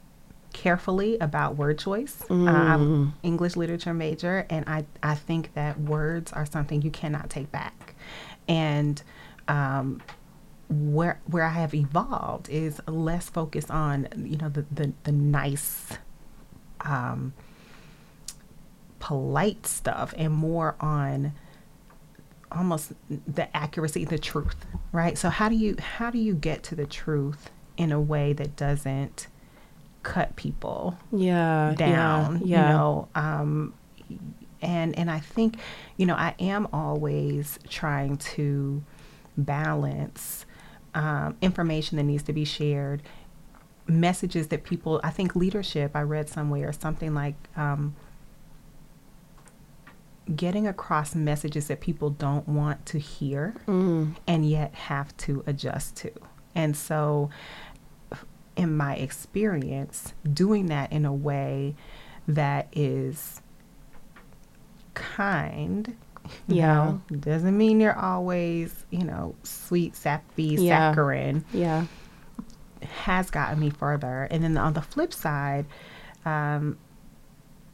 carefully 0.53 1.19
about 1.19 1.55
word 1.55 1.77
choice. 1.77 2.23
Mm. 2.29 2.47
Uh, 2.47 2.51
I'm 2.51 2.79
mm. 2.79 3.13
English 3.21 3.55
literature 3.55 3.93
major, 3.93 4.47
and 4.49 4.67
I 4.67 4.85
I 5.03 5.13
think 5.15 5.53
that 5.53 5.79
words 5.79 6.33
are 6.33 6.45
something 6.45 6.81
you 6.81 6.89
cannot 6.89 7.29
take 7.29 7.51
back, 7.51 7.93
and 8.47 9.01
um, 9.47 10.01
where 10.69 11.19
where 11.25 11.43
I 11.43 11.49
have 11.49 11.73
evolved 11.75 12.49
is 12.49 12.81
less 12.87 13.29
focused 13.29 13.69
on 13.69 14.07
you 14.17 14.37
know 14.37 14.49
the 14.49 14.65
the, 14.71 14.93
the 15.03 15.11
nice 15.11 15.97
um, 16.81 17.33
polite 18.99 19.65
stuff 19.65 20.13
and 20.17 20.33
more 20.33 20.75
on 20.79 21.33
almost 22.51 22.93
the 23.09 23.55
accuracy 23.55 24.05
the 24.05 24.17
truth 24.17 24.55
right 24.91 25.17
so 25.17 25.29
how 25.29 25.49
do 25.49 25.55
you 25.55 25.75
how 25.79 26.09
do 26.09 26.17
you 26.17 26.33
get 26.33 26.63
to 26.63 26.75
the 26.75 26.85
truth 26.85 27.49
in 27.75 27.91
a 27.91 27.99
way 27.99 28.33
that 28.33 28.55
doesn't 28.55 29.27
cut 30.03 30.35
people 30.35 30.97
yeah 31.11 31.73
down 31.75 32.41
yeah, 32.43 32.45
yeah. 32.45 32.67
you 32.69 32.73
know 32.73 33.07
um 33.15 33.73
and 34.61 34.97
and 34.97 35.11
i 35.11 35.19
think 35.19 35.57
you 35.97 36.05
know 36.05 36.15
i 36.15 36.33
am 36.39 36.67
always 36.71 37.59
trying 37.69 38.15
to 38.17 38.81
balance 39.37 40.45
um, 40.95 41.35
information 41.41 41.97
that 41.97 42.03
needs 42.03 42.23
to 42.23 42.33
be 42.33 42.45
shared 42.45 43.03
messages 43.87 44.47
that 44.47 44.63
people 44.63 45.01
i 45.03 45.09
think 45.09 45.35
leadership 45.35 45.91
i 45.95 46.01
read 46.01 46.29
somewhere 46.29 46.71
something 46.71 47.13
like 47.13 47.35
um, 47.57 47.93
getting 50.35 50.67
across 50.67 51.15
messages 51.15 51.67
that 51.67 51.79
people 51.79 52.09
don't 52.09 52.47
want 52.47 52.85
to 52.87 52.99
hear 52.99 53.55
mm. 53.67 54.15
and 54.27 54.49
yet 54.49 54.73
have 54.73 55.15
to 55.17 55.43
adjust 55.47 55.95
to. 55.97 56.11
And 56.55 56.75
so, 56.75 57.29
in 58.55 58.75
my 58.75 58.95
experience, 58.95 60.13
doing 60.31 60.65
that 60.67 60.91
in 60.91 61.05
a 61.05 61.13
way 61.13 61.75
that 62.27 62.67
is 62.73 63.41
kind, 64.95 65.95
yeah, 66.47 66.73
know, 66.73 67.01
doesn't 67.19 67.55
mean 67.55 67.79
you're 67.79 67.97
always, 67.97 68.85
you 68.89 69.03
know, 69.03 69.35
sweet, 69.43 69.95
sappy, 69.95 70.43
yeah. 70.43 70.91
saccharine. 70.91 71.45
Yeah. 71.53 71.85
Has 72.81 73.29
gotten 73.29 73.59
me 73.59 73.69
further. 73.69 74.27
And 74.29 74.43
then 74.43 74.57
on 74.57 74.73
the 74.73 74.81
flip 74.81 75.13
side, 75.13 75.65
um, 76.25 76.77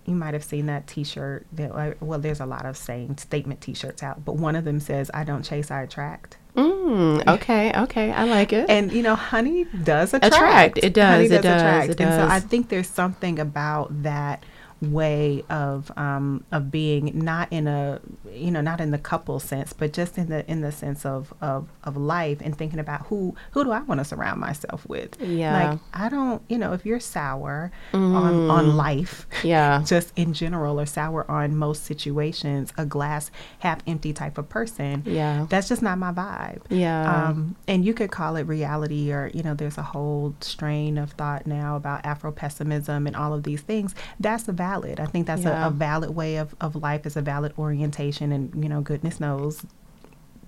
you 0.06 0.16
might 0.16 0.34
have 0.34 0.44
seen 0.44 0.66
that 0.68 0.88
T-shirt. 0.88 1.46
That, 1.54 2.02
well, 2.02 2.20
there's 2.20 2.40
a 2.40 2.46
lot 2.46 2.66
of 2.66 2.78
saying 2.78 3.18
statement 3.18 3.62
T-shirts 3.62 4.04
out, 4.04 4.26
but 4.26 4.36
one 4.36 4.56
of 4.56 4.66
them 4.66 4.80
says, 4.80 5.10
"I 5.14 5.24
don't 5.24 5.44
chase, 5.44 5.72
I 5.72 5.82
attract." 5.82 6.38
Mm, 6.56 7.28
okay, 7.36 7.74
okay, 7.84 8.12
I 8.12 8.26
like 8.26 8.54
it. 8.54 8.70
And 8.70 8.92
you 8.92 9.04
know, 9.04 9.16
honey 9.16 9.66
does 9.84 10.14
attract. 10.14 10.36
Attract, 10.36 10.78
it 10.80 10.94
does, 10.94 11.14
Honey 11.14 11.26
it 11.26 11.42
does, 11.42 11.90
it 11.90 12.00
And 12.00 12.14
so 12.14 12.28
I 12.28 12.40
think 12.40 12.70
there's 12.70 12.90
something 12.90 13.40
about 13.40 14.04
that 14.04 14.44
way 14.92 15.44
of 15.50 15.92
um, 15.98 16.44
of 16.52 16.70
being 16.72 17.12
not 17.18 17.48
in 17.52 17.68
a 17.68 18.02
you 18.32 18.52
know 18.52 18.62
not 18.62 18.82
in 18.82 18.92
the 18.92 18.98
couple 18.98 19.40
sense 19.40 19.72
but 19.74 19.94
just 19.94 20.18
in 20.18 20.28
the 20.30 20.50
in 20.50 20.62
the 20.62 20.72
sense 20.72 21.06
of 21.06 21.34
of, 21.42 21.68
of 21.84 21.96
life 21.96 22.40
and 22.42 22.58
thinking 22.58 22.80
about 22.80 23.06
who 23.08 23.36
who 23.52 23.64
do 23.64 23.72
I 23.72 23.80
want 23.82 24.00
to 24.00 24.06
surround 24.06 24.40
myself 24.42 24.86
with 24.88 25.20
Yeah. 25.22 25.70
like 25.70 25.80
I 25.94 26.10
don't 26.10 26.42
you 26.50 26.58
know 26.58 26.74
if 26.74 26.86
you're 26.86 27.00
sour 27.00 27.72
on 27.94 28.50
on 28.50 28.76
life 28.76 29.28
Yeah. 29.44 29.82
just 29.86 30.12
in 30.18 30.34
general 30.34 30.80
or 30.80 30.86
sour 30.86 31.30
on 31.30 31.56
most 31.56 31.84
situations 31.86 32.74
a 32.78 32.86
glass 32.86 33.32
half 33.60 33.80
empty 33.88 34.14
type 34.14 34.38
of 34.38 34.50
person 34.50 35.04
Yeah. 35.06 35.46
that's 35.50 35.70
just 35.70 35.82
not 35.82 35.98
my 35.98 36.12
vibe 36.12 36.62
Yeah. 36.70 37.28
um, 37.30 37.56
and 37.68 37.86
you 37.86 37.94
could 37.94 38.12
call 38.12 38.36
it 38.36 38.44
reality, 38.44 39.12
or 39.12 39.30
you 39.34 39.44
know, 39.44 39.54
there's 39.54 39.78
a 39.78 39.84
whole 39.84 40.36
strain 40.42 40.98
of 40.98 41.12
thought 41.12 41.46
now 41.48 41.76
about 41.76 42.06
Afro 42.06 42.32
pessimism 42.32 43.08
and 43.08 43.16
all 43.16 43.34
of 43.34 43.44
these 43.44 43.62
things. 43.62 43.96
That's 44.20 44.48
valid. 44.74 45.00
I 45.00 45.06
think 45.06 45.28
that's 45.28 45.44
Yeah. 45.44 45.66
a, 45.66 45.68
a 45.68 45.72
valid 45.72 46.12
way 46.16 46.38
of, 46.38 46.56
of 46.62 46.76
life, 46.76 47.06
is 47.06 47.16
a 47.18 47.22
valid 47.22 47.54
orientation, 47.58 48.32
and 48.32 48.64
you 48.64 48.70
know, 48.70 48.82
goodness 48.82 49.20
knows, 49.20 49.66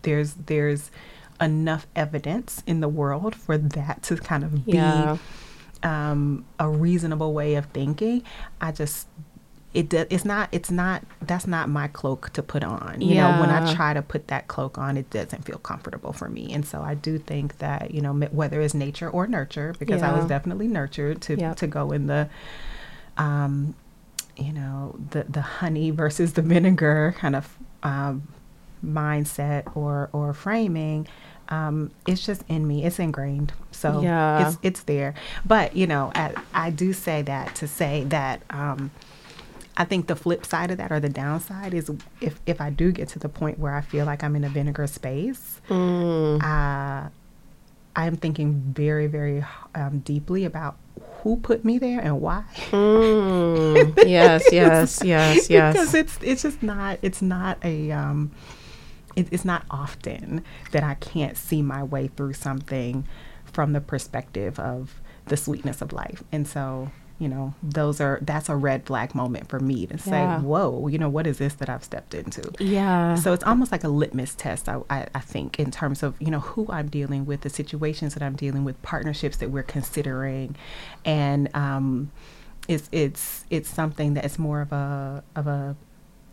there's 0.04 0.34
there's 0.46 0.92
enough 1.42 1.86
evidence 1.96 2.64
in 2.66 2.80
the 2.82 2.88
world 2.88 3.36
for 3.36 3.58
that 3.58 4.02
to 4.04 4.16
kind 4.18 4.44
of 4.44 4.66
be 4.66 4.72
Yeah. 4.74 5.18
um, 5.84 6.46
a 6.60 6.68
reasonable 6.70 7.34
way 7.34 7.56
of 7.56 7.66
thinking. 7.68 8.24
I 8.62 8.72
just 8.72 9.08
it 9.74 9.90
do, 9.90 10.06
it's 10.10 10.24
not 10.24 10.48
it's 10.54 10.72
not 10.72 11.04
that's 11.30 11.46
not 11.48 11.68
my 11.68 11.88
cloak 11.90 12.30
to 12.34 12.42
put 12.42 12.64
on. 12.64 13.02
You 13.02 13.16
know, 13.16 13.30
when 13.42 13.50
I 13.50 13.74
try 13.76 13.94
to 13.94 14.02
put 14.02 14.28
that 14.30 14.48
cloak 14.48 14.78
on, 14.78 14.96
it 14.96 15.10
doesn't 15.10 15.44
feel 15.44 15.58
comfortable 15.58 16.14
for 16.14 16.30
me. 16.30 16.54
And 16.54 16.66
so 16.66 16.82
I 16.82 16.94
do 16.94 17.18
think 17.18 17.58
that 17.58 17.92
you 17.94 18.00
know 18.02 18.14
whether 18.14 18.62
it's 18.62 18.74
nature 18.74 19.10
or 19.10 19.28
nurture, 19.28 19.76
because 19.78 20.02
I 20.02 20.12
was 20.18 20.26
definitely 20.28 20.70
nurtured 20.70 21.22
to 21.24 21.36
Yep. 21.38 21.58
to 21.58 21.68
go 21.68 21.92
in 21.92 22.08
the 22.08 22.30
um, 23.18 23.76
you 24.38 24.52
know 24.54 24.96
the 25.12 25.24
the 25.30 25.42
honey 25.42 25.92
versus 25.92 26.34
the 26.34 26.42
vinegar 26.42 27.16
kind 27.18 27.36
of 27.36 27.58
um, 27.84 28.28
mindset 28.84 29.76
or 29.76 30.10
or 30.14 30.34
framing 30.34 31.08
um, 31.50 31.92
it's 32.08 32.26
just 32.26 32.44
in 32.48 32.68
me 32.68 32.84
it's 32.84 33.00
ingrained 33.00 33.54
so 33.72 34.02
Yeah. 34.02 34.48
it's 34.48 34.58
it's 34.64 34.84
there 34.84 35.14
but 35.46 35.76
you 35.76 35.88
know 35.88 36.12
I, 36.16 36.34
I 36.54 36.70
do 36.72 36.92
say 36.94 37.22
that 37.24 37.56
to 37.56 37.68
say 37.68 38.04
that 38.06 38.42
um, 38.50 38.92
I 39.78 39.84
think 39.86 40.08
the 40.08 40.16
flip 40.16 40.46
side 40.46 40.72
of 40.72 40.78
that 40.78 40.92
or 40.92 41.00
the 41.00 41.10
downside 41.10 41.74
is 41.74 41.92
if 42.22 42.40
if 42.46 42.60
I 42.62 42.70
do 42.70 42.92
get 42.92 43.10
to 43.10 43.20
the 43.20 43.30
point 43.30 43.60
where 43.60 43.76
I 43.76 43.82
feel 43.82 44.06
like 44.06 44.24
I'm 44.24 44.36
in 44.36 44.44
a 44.44 44.50
vinegar 44.50 44.88
space 44.88 45.62
Mm. 45.70 46.44
uh, 46.44 47.10
I'm 47.96 48.16
thinking 48.18 48.54
very 48.76 49.08
very 49.08 49.44
um, 49.74 50.00
deeply 50.00 50.46
about 50.46 50.76
who 51.26 51.36
put 51.38 51.66
me 51.66 51.80
there 51.80 52.00
and 52.00 52.22
why 52.22 52.44
Mm. 52.72 53.98
yes, 54.08 54.44
yes, 54.52 55.02
yes, 55.04 55.50
yes. 55.50 55.74
because 55.74 55.94
it's 55.96 56.20
it's 56.22 56.44
just 56.44 56.62
not 56.62 57.00
it's 57.02 57.20
not 57.22 57.58
a 57.64 57.92
um 57.92 58.30
it, 59.16 59.28
it's 59.32 59.44
not 59.44 59.66
often 59.72 60.44
that 60.72 60.84
I 60.84 60.94
can't 60.94 61.36
see 61.36 61.62
my 61.64 61.82
way 61.84 62.08
through 62.08 62.34
something 62.34 63.08
from 63.44 63.74
the 63.74 63.82
perspective 63.82 64.60
of 64.60 65.02
the 65.26 65.36
sweetness 65.36 65.82
of 65.82 65.92
life 65.94 66.24
and 66.32 66.48
so 66.48 66.92
you 67.18 67.30
know 67.30 67.54
those 67.64 68.02
are 68.02 68.20
that's 68.24 68.50
a 68.50 68.56
red 68.56 68.86
flag 68.86 69.16
moment 69.16 69.48
for 69.48 69.60
me 69.60 69.86
to 69.86 69.98
say 69.98 70.26
whoa 70.40 70.88
you 70.88 70.98
know 70.98 71.08
what 71.08 71.26
is 71.26 71.38
this 71.38 71.54
that 71.56 71.70
I've 71.70 71.84
stepped 71.84 72.14
into 72.14 72.52
yeah. 72.60 73.16
so 73.16 73.32
it's 73.32 73.44
almost 73.44 73.72
like 73.72 73.84
a 73.84 73.90
litmus 73.90 74.36
test, 74.36 74.68
I, 74.70 74.82
I, 74.90 75.08
I 75.16 75.20
think, 75.20 75.60
in 75.60 75.72
terms 75.72 76.04
of 76.04 76.16
you 76.20 76.30
know 76.30 76.40
who 76.40 76.68
I'm 76.70 76.88
dealing 76.88 77.26
with, 77.26 77.42
the 77.42 77.50
situations 77.50 78.14
that 78.14 78.24
I'm 78.24 78.36
dealing 78.36 78.64
with, 78.64 78.82
partnerships 78.82 79.38
that 79.38 79.50
we're 79.50 79.64
considering, 79.64 80.56
and 81.06 81.50
um, 81.56 82.12
it's 82.68 82.90
it's 82.92 83.46
it's 83.50 83.70
something 83.70 84.16
that 84.16 84.26
is 84.26 84.38
more 84.38 84.62
of 84.62 84.72
a 84.72 85.24
of 85.36 85.48
a 85.48 85.76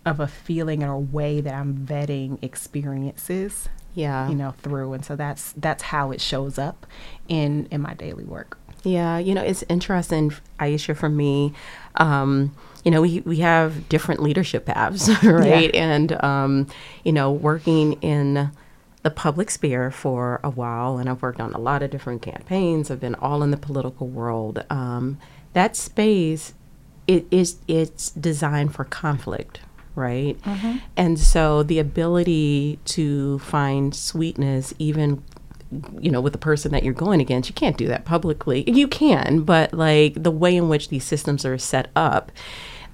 of 0.05 0.21
a 0.21 0.27
feeling 0.27 0.83
or 0.83 0.93
a 0.93 0.99
way 0.99 1.41
that 1.41 1.55
I'm 1.55 1.87
vetting 1.87 2.43
experiences, 2.43 3.69
yeah. 3.95 4.29
you 4.29 4.35
know, 4.35 4.53
through, 4.59 4.95
and 4.95 5.05
so 5.05 5.15
that's 5.15 5.53
that's 5.53 5.85
how 5.85 6.11
it 6.11 6.21
shows 6.21 6.59
up 6.59 6.87
in 7.29 7.67
in 7.71 7.81
my 7.81 7.95
daily 7.95 8.25
work. 8.25 8.59
Yeah, 8.85 9.19
you 9.19 9.35
know, 9.35 9.43
it's 9.43 9.65
interesting, 9.69 10.33
Aisha, 10.59 10.97
for 10.97 11.09
me. 11.09 11.53
Um, 11.97 12.55
you 12.85 12.91
know, 12.91 13.03
we, 13.03 13.21
we 13.21 13.37
have 13.39 13.89
different 13.89 14.23
leadership 14.23 14.67
paths, 14.67 15.09
right? 15.23 15.73
And, 15.75 16.13
um, 16.25 16.67
you 17.05 17.13
know, 17.13 17.31
working 17.31 17.93
in 18.03 18.51
the 19.03 19.11
public 19.11 19.51
sphere 19.51 19.91
for 19.91 20.41
a 20.43 20.51
while, 20.51 20.99
and 20.99 21.09
I've 21.09 21.23
worked 21.23 21.41
on 21.41 21.53
a 21.53 21.59
lot 21.59 21.83
of 21.83 21.91
different 21.91 22.23
campaigns, 22.23 22.91
I've 22.91 23.01
been 23.01 23.15
all 23.17 23.43
in 23.43 23.51
the 23.51 23.57
political 23.57 24.09
world. 24.09 24.65
Um, 24.71 25.19
that 25.53 25.77
space, 25.77 26.55
it 27.07 27.27
is 27.31 27.57
it's 27.69 28.11
designed 28.13 28.75
for 28.75 28.85
conflict, 28.85 29.61
right? 29.95 30.37
And 30.97 31.19
so 31.19 31.63
the 31.63 31.79
ability 31.79 32.79
to 32.87 33.39
find 33.41 33.95
sweetness, 33.95 34.73
even 34.79 35.23
you 36.01 36.11
know, 36.11 36.21
with 36.21 36.33
the 36.33 36.39
person 36.39 36.73
that 36.73 36.83
you're 36.83 36.95
going 36.95 37.21
against, 37.21 37.49
you 37.49 37.55
can't 37.55 37.77
do 37.77 37.89
that 37.89 38.05
publicly. 38.05 38.65
You 38.71 38.89
can, 38.89 39.43
but 39.43 39.73
like 39.73 40.23
the 40.23 40.31
way 40.31 40.57
in 40.57 40.69
which 40.69 40.89
these 40.89 41.05
systems 41.05 41.45
are 41.45 41.59
set 41.59 41.91
up, 41.97 42.33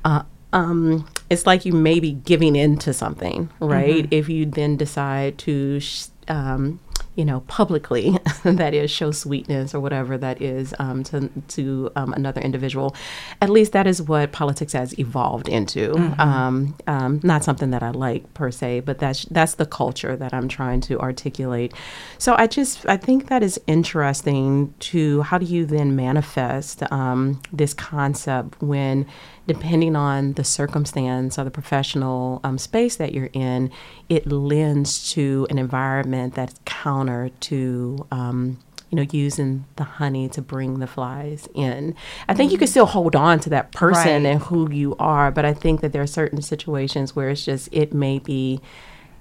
uh, 0.05 0.23
um, 0.53 1.07
it's 1.29 1.47
like 1.47 1.64
you 1.64 1.73
may 1.73 2.01
be 2.01 2.12
giving 2.12 2.57
in 2.57 2.79
to 2.79 2.93
something, 2.95 3.51
right? 3.61 4.07
If 4.11 4.29
you 4.29 4.47
then 4.47 4.77
decide 4.77 5.37
to, 5.38 5.81
sh- 5.81 6.07
um, 6.29 6.81
you 7.18 7.24
know, 7.24 7.40
publicly, 7.48 8.16
that 8.44 8.72
is, 8.72 8.92
show 8.92 9.11
sweetness 9.11 9.74
or 9.74 9.81
whatever 9.81 10.16
that 10.16 10.40
is 10.40 10.72
um, 10.78 11.02
to 11.02 11.28
to 11.48 11.90
um, 11.96 12.12
another 12.12 12.40
individual. 12.40 12.94
At 13.42 13.50
least 13.50 13.72
that 13.72 13.88
is 13.88 14.00
what 14.00 14.31
politics 14.31 14.72
has 14.72 14.96
evolved 15.00 15.48
into. 15.48 15.96
Um, 16.18 16.76
um, 16.87 17.20
not 17.24 17.42
something 17.42 17.70
that 17.70 17.83
I 17.83 17.90
like 17.90 18.33
per 18.35 18.52
se, 18.52 18.81
but 18.81 19.00
that's 19.00 19.24
that's 19.24 19.57
the 19.57 19.66
culture 19.66 20.16
that 20.16 20.33
I'm 20.33 20.46
trying 20.46 20.81
to 20.83 21.00
articulate. 21.00 21.74
So 22.18 22.37
I 22.38 22.46
just 22.46 22.87
I 22.87 22.96
think 22.96 23.26
that 23.28 23.42
is 23.42 23.61
interesting. 23.66 24.72
To 24.78 25.22
how 25.22 25.38
do 25.38 25.46
you 25.46 25.66
then 25.66 25.96
manifest 25.96 26.85
um, 26.92 27.42
this 27.52 27.74
concept 27.74 28.62
when 28.62 29.07
depending 29.49 29.97
on 29.97 30.35
the 30.35 30.45
circumstance 30.45 31.39
or 31.39 31.45
the 31.45 31.51
professional 31.51 32.41
um, 32.45 32.59
space 32.59 32.95
that 32.97 33.13
you're 33.13 33.31
in, 33.33 33.73
it 34.09 34.27
lends 34.31 35.11
to 35.15 35.47
an 35.51 35.59
environment 35.59 36.35
that's 36.35 36.55
counter 36.65 37.31
to. 37.41 38.07
Um, 38.13 38.59
you 38.91 38.97
know, 38.97 39.05
using 39.13 39.67
the 39.77 39.85
honey 39.85 40.31
to 40.31 40.41
bring 40.41 40.79
the 40.79 40.87
flies 40.87 41.47
in. 41.55 41.95
I 42.27 42.33
think 42.33 42.53
you 42.53 42.57
can 42.57 42.69
still 42.69 42.87
hold 42.87 43.15
on 43.15 43.39
to 43.41 43.51
that 43.51 43.71
person 43.71 44.23
Right. 44.25 44.31
and 44.31 44.41
who 44.41 44.71
you 44.73 44.97
are, 44.99 45.31
but 45.31 45.45
I 45.45 45.53
think 45.53 45.83
that 45.83 45.93
there 45.93 46.01
are 46.01 46.07
certain 46.07 46.41
situations 46.41 47.15
where 47.15 47.29
it's 47.29 47.45
just, 47.45 47.69
it 47.71 47.93
may 47.93 48.19
be 48.19 48.63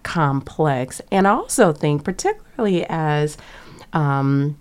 complex. 0.04 1.02
And 1.12 1.28
I 1.28 1.32
also 1.32 1.74
think, 1.74 2.06
particularly 2.06 2.86
as, 2.88 3.36
um, 3.92 4.58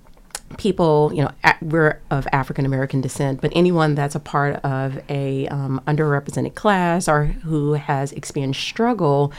people, 0.58 1.10
you 1.14 1.22
know, 1.22 1.30
a- 1.44 1.54
we're 1.60 2.00
of 2.10 2.26
African 2.32 2.64
American 2.64 3.00
descent, 3.00 3.40
but 3.40 3.52
anyone 3.54 3.94
that's 3.94 4.14
a 4.14 4.20
part 4.20 4.56
of 4.64 4.98
a 5.08 5.48
um, 5.48 5.80
underrepresented 5.86 6.54
class 6.54 7.08
or 7.08 7.24
who 7.24 7.74
has 7.74 8.12
experienced 8.12 8.60
struggle, 8.60 9.32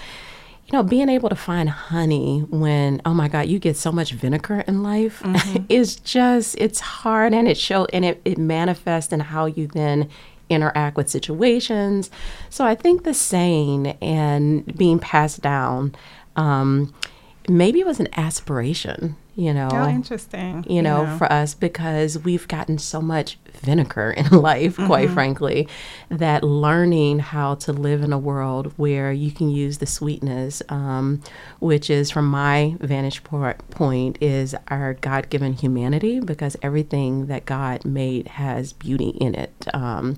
you 0.67 0.78
know, 0.78 0.84
being 0.84 1.08
able 1.10 1.30
to 1.30 1.36
find 1.36 1.70
honey 1.70 2.41
when, 2.50 3.02
oh 3.06 3.13
my 3.13 3.30
God, 3.30 3.48
you 3.48 3.58
get 3.58 3.78
so 3.78 3.91
much 3.91 4.12
vinegar 4.12 4.65
in 4.67 4.84
life 4.84 5.24
is 5.70 5.96
just, 5.96 6.56
it's 6.60 6.82
hard 6.82 7.34
and 7.34 7.48
it 7.48 7.58
show 7.58 7.86
and 7.93 8.04
it, 8.04 8.22
it 8.26 8.38
manifests 8.38 9.13
in 9.13 9.22
how 9.22 9.46
you 9.46 9.67
then 9.67 10.10
interact 10.50 10.98
with 10.98 11.10
situations. 11.10 12.10
So 12.50 12.65
I 12.65 12.76
think 12.76 13.04
the 13.04 13.13
saying 13.13 13.88
and 14.02 14.65
being 14.78 15.00
passed 15.00 15.41
down, 15.41 15.96
um, 16.36 16.93
maybe 17.48 17.80
it 17.80 17.86
was 17.86 18.00
an 18.02 18.10
aspiration, 18.17 19.15
you 19.38 19.54
know 19.54 19.69
Oh, 19.71 19.88
interesting. 19.88 20.65
you 20.67 20.82
know, 20.82 21.15
for 21.17 21.32
us 21.32 21.54
because 21.54 22.17
we've 22.19 22.47
gotten 22.47 22.78
so 22.80 23.02
much 23.02 23.38
vinegar 23.62 24.12
in 24.17 24.28
life, 24.30 24.76
quite 24.78 25.10
frankly, 25.12 25.67
that 26.10 26.43
learning 26.43 27.19
how 27.19 27.54
to 27.56 27.71
live 27.71 28.02
in 28.02 28.12
a 28.12 28.17
world 28.17 28.73
where 28.78 29.12
you 29.12 29.30
can 29.32 29.50
use 29.50 29.78
the 29.78 29.86
sweetness, 29.86 30.62
um, 30.69 31.21
which 31.60 31.89
is 31.89 32.10
from 32.12 32.28
my 32.28 32.76
vantage 32.80 33.23
point, 33.23 34.17
is 34.21 34.56
our 34.69 34.95
God 34.95 35.30
given 35.30 35.54
humanity 35.54 36.19
because 36.19 36.58
everything 36.63 37.28
that 37.28 37.45
God 37.45 37.86
made 37.86 38.28
has 38.30 38.73
beauty 38.73 39.10
in 39.10 39.36
it. 39.36 39.54
Um, 39.73 40.17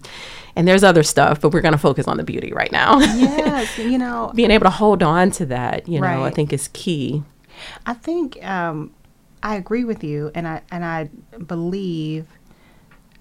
and 0.55 0.65
there's 0.67 0.84
other 0.84 1.03
stuff, 1.03 1.41
but 1.41 1.51
we're 1.51 1.62
going 1.62 1.73
to 1.73 1.77
focus 1.77 2.08
on 2.08 2.15
the 2.17 2.23
beauty 2.23 2.53
right 2.53 2.71
now. 2.71 2.99
yes, 2.99 3.77
you 3.77 3.97
know, 3.97 4.32
Being 4.34 4.51
able 4.51 4.65
to 4.65 4.69
hold 4.69 5.03
on 5.03 5.32
to 5.32 5.45
that, 5.47 5.88
you 5.89 5.99
know, 5.99 6.23
I 6.23 6.29
think 6.32 6.53
is 6.53 6.69
key. 6.71 7.23
I 7.86 7.93
think 7.93 8.41
um, 8.45 8.91
I 9.41 9.56
agree 9.56 9.84
with 9.84 10.04
you, 10.04 10.32
and 10.36 10.47
I 10.47 10.62
and 10.71 10.84
I 10.84 11.10
believe 11.38 12.28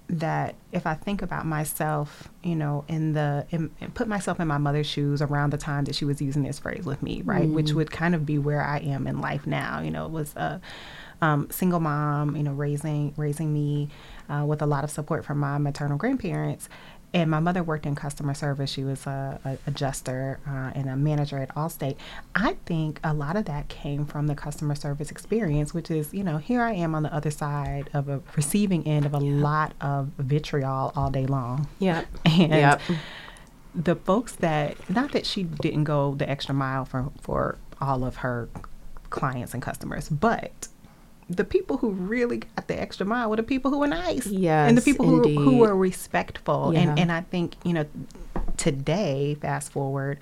that 0.09 0.55
if 0.71 0.87
I 0.87 0.95
think 0.95 1.21
about 1.21 1.45
myself, 1.45 2.29
you 2.43 2.55
know, 2.55 2.83
in 2.87 3.13
the 3.13 3.45
in, 3.51 3.69
put 3.93 4.07
myself 4.07 4.39
in 4.39 4.47
my 4.47 4.57
mother's 4.57 4.87
shoes 4.87 5.21
around 5.21 5.53
the 5.53 5.57
time 5.57 5.85
that 5.85 5.95
she 5.95 6.03
was 6.03 6.21
using 6.21 6.43
this 6.43 6.59
phrase 6.59 6.85
with 6.85 7.01
me, 7.03 7.21
right, 7.21 7.47
mm. 7.47 7.53
which 7.53 7.73
would 7.73 7.91
kind 7.91 8.15
of 8.15 8.25
be 8.25 8.37
where 8.37 8.61
I 8.61 8.79
am 8.79 9.07
in 9.07 9.21
life 9.21 9.45
now. 9.45 9.79
You 9.81 9.91
know, 9.91 10.05
it 10.05 10.11
was 10.11 10.35
a 10.35 10.59
um, 11.21 11.47
single 11.51 11.79
mom, 11.79 12.35
you 12.35 12.43
know, 12.43 12.53
raising 12.53 13.13
raising 13.17 13.53
me 13.53 13.89
uh, 14.29 14.45
with 14.45 14.61
a 14.61 14.65
lot 14.65 14.83
of 14.83 14.89
support 14.89 15.25
from 15.25 15.37
my 15.37 15.57
maternal 15.57 15.97
grandparents, 15.97 16.69
and 17.13 17.31
my 17.31 17.39
mother 17.39 17.63
worked 17.63 17.85
in 17.85 17.95
customer 17.95 18.33
service. 18.33 18.69
She 18.69 18.83
was 18.83 19.05
a, 19.07 19.39
a 19.43 19.57
adjuster 19.67 20.39
uh, 20.47 20.71
and 20.75 20.87
a 20.87 20.95
manager 20.95 21.39
at 21.39 21.53
Allstate. 21.55 21.95
I 22.35 22.55
think 22.65 22.99
a 23.03 23.13
lot 23.13 23.35
of 23.35 23.45
that 23.45 23.67
came 23.67 24.05
from 24.05 24.27
the 24.27 24.35
customer 24.35 24.75
service 24.75 25.09
experience, 25.09 25.73
which 25.73 25.89
is, 25.89 26.13
you 26.13 26.23
know, 26.23 26.37
here 26.37 26.61
I 26.61 26.73
am 26.73 26.93
on 26.93 27.03
the 27.03 27.13
other 27.13 27.31
side 27.31 27.89
of 27.93 28.09
a 28.09 28.21
receiving 28.35 28.85
end 28.85 29.05
of 29.05 29.15
a 29.15 29.23
yeah. 29.23 29.31
lot 29.33 29.73
of 29.81 30.09
vitriol 30.17 30.91
all 30.95 31.09
day 31.09 31.25
long. 31.25 31.67
Yeah. 31.79 32.05
And 32.25 32.51
yep. 32.51 32.81
the 33.75 33.95
folks 33.95 34.35
that, 34.35 34.89
not 34.89 35.11
that 35.11 35.25
she 35.25 35.43
didn't 35.43 35.85
go 35.85 36.13
the 36.13 36.29
extra 36.29 36.53
mile 36.53 36.85
for, 36.85 37.11
for 37.21 37.57
all 37.81 38.05
of 38.05 38.17
her 38.17 38.49
clients 39.09 39.53
and 39.53 39.61
customers, 39.61 40.07
but 40.09 40.67
the 41.29 41.43
people 41.43 41.77
who 41.77 41.91
really 41.91 42.37
got 42.37 42.67
the 42.67 42.79
extra 42.79 43.05
mile 43.05 43.29
were 43.29 43.35
the 43.35 43.43
people 43.43 43.71
who 43.71 43.79
were 43.79 43.87
nice. 43.87 44.25
Yes, 44.27 44.67
and 44.67 44.77
the 44.77 44.81
people 44.81 45.05
who, 45.05 45.21
who 45.39 45.57
were 45.57 45.75
respectful. 45.75 46.73
Yeah. 46.73 46.81
And 46.81 46.99
and 46.99 47.11
I 47.11 47.21
think, 47.21 47.55
you 47.63 47.73
know, 47.73 47.85
today, 48.57 49.35
fast 49.39 49.71
forward, 49.71 50.19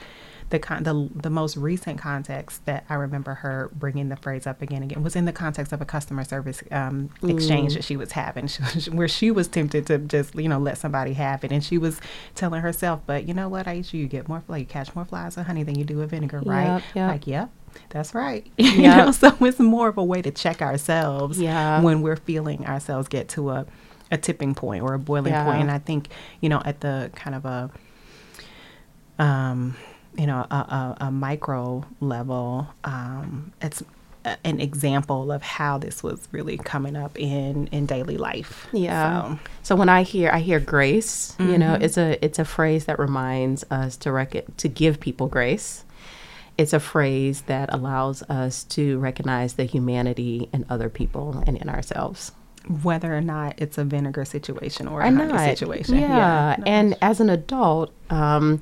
the 0.50 0.60
con- 0.60 0.84
the 0.84 1.10
the 1.15 1.30
most 1.30 1.58
recent 1.58 1.98
context 1.98 2.65
that 2.65 2.86
I 2.89 2.96
remember 2.96 3.36
her 3.36 3.70
bringing 3.74 4.10
the 4.10 4.15
phrase 4.15 4.48
up 4.48 4.62
again 4.62 4.82
and 4.82 4.91
again 4.91 5.04
was 5.04 5.15
in 5.15 5.26
the 5.26 5.34
context 5.34 5.74
of 5.74 5.82
a 5.82 5.86
customer 5.86 6.24
service 6.24 6.62
um, 6.72 7.10
mm. 7.22 7.34
exchange 7.34 7.74
that 7.74 7.84
she 7.84 7.98
was 7.98 8.12
having, 8.12 8.48
where 8.91 9.08
she 9.08 9.32
was 9.32 9.48
tempted 9.48 9.88
to 9.88 9.98
just 9.98 10.36
you 10.36 10.48
know 10.50 10.60
let 10.60 10.78
somebody 10.78 11.13
have 11.13 11.43
it, 11.43 11.52
and 11.52 11.63
she 11.63 11.78
was 11.78 12.00
telling 12.36 12.62
herself, 12.62 13.02
but 13.06 13.28
you 13.28 13.34
know 13.34 13.50
what, 13.50 13.65
Aisha, 13.65 13.93
you 13.93 14.08
get 14.08 14.28
more 14.28 14.43
like 14.48 14.60
you 14.62 14.65
catch 14.65 14.93
more 14.96 15.06
flies 15.06 15.36
with 15.36 15.48
honey 15.48 15.63
than 15.63 15.78
you 15.78 15.84
do 15.84 15.98
with 15.98 16.12
vinegar, 16.12 16.41
right? 16.46 16.65
Yep, 16.65 16.84
yep. 16.96 17.12
Like, 17.12 17.28
yep, 17.28 17.50
that's 17.90 18.14
right. 18.14 18.46
Yep. 18.58 18.76
you 18.76 18.82
know, 18.84 19.12
so 19.12 19.36
it's 19.42 19.60
more 19.60 19.88
of 19.88 19.98
a 19.98 20.04
way 20.04 20.22
to 20.22 20.32
check 20.32 20.62
ourselves 20.62 21.40
yeah. 21.40 21.82
when 21.82 22.02
we're 22.02 22.16
feeling 22.16 22.66
ourselves 22.66 23.08
get 23.08 23.30
to 23.30 23.50
a, 23.52 23.66
a 24.12 24.18
tipping 24.18 24.56
point 24.56 24.84
or 24.84 24.94
a 24.94 25.00
boiling 25.00 25.34
yeah. 25.34 25.44
point. 25.44 25.62
And 25.62 25.72
I 25.72 25.80
think, 25.80 26.10
you 26.42 26.50
know, 26.50 26.62
at 26.66 26.82
the 26.82 27.12
kind 27.16 27.36
of 27.36 27.46
a, 27.46 27.72
um, 29.20 29.76
you 30.18 30.28
know, 30.28 30.46
a, 30.50 30.56
a, 30.56 30.98
a 31.02 31.12
micro 31.12 31.86
level, 32.00 32.68
um, 32.84 33.54
it's 33.62 33.84
an 34.44 34.60
example 34.60 35.32
of 35.32 35.42
how 35.42 35.78
this 35.78 36.04
was 36.04 36.28
really 36.32 36.58
coming 36.58 36.96
up 36.96 37.18
in 37.18 37.68
in 37.68 37.86
daily 37.86 38.18
life. 38.18 38.68
Yeah. 38.74 39.22
So, 39.22 39.40
so 39.64 39.76
when 39.76 39.90
I 39.90 40.04
hear 40.04 40.32
I 40.32 40.40
hear 40.40 40.60
grace, 40.60 41.36
mm-hmm. 41.38 41.52
you 41.52 41.58
know, 41.58 41.74
mm-hmm. 41.74 41.84
it's 41.84 41.98
a 41.98 42.24
it's 42.24 42.40
a 42.40 42.46
phrase 42.46 42.86
that 42.86 43.00
reminds 43.00 43.64
us 43.72 43.96
to 43.98 44.12
rec- 44.12 44.58
to 44.58 44.68
give 44.68 45.00
people 45.00 45.28
grace 45.28 45.86
it's 46.58 46.74
a 46.74 46.80
phrase 46.80 47.41
that 47.43 47.74
allows 47.74 48.24
us 48.24 48.63
to 48.65 48.98
recognize 49.00 49.54
the 49.54 49.65
humanity 49.65 50.50
in 50.54 50.65
other 50.70 50.89
people 50.89 51.43
and 51.46 51.58
in 51.58 51.70
ourselves. 51.70 52.32
Whether 52.84 53.15
or 53.15 53.22
not 53.22 53.56
it's 53.58 53.78
a 53.78 53.86
vinegar 53.86 54.26
situation 54.26 54.88
or 54.88 55.02
a 55.02 55.12
honey 55.12 55.38
situation. 55.38 55.96
Yeah. 55.96 56.58
yeah. 56.58 56.63
And 56.65 56.98
as 57.02 57.22
an 57.22 57.30
adult, 57.30 57.93
um, 58.10 58.60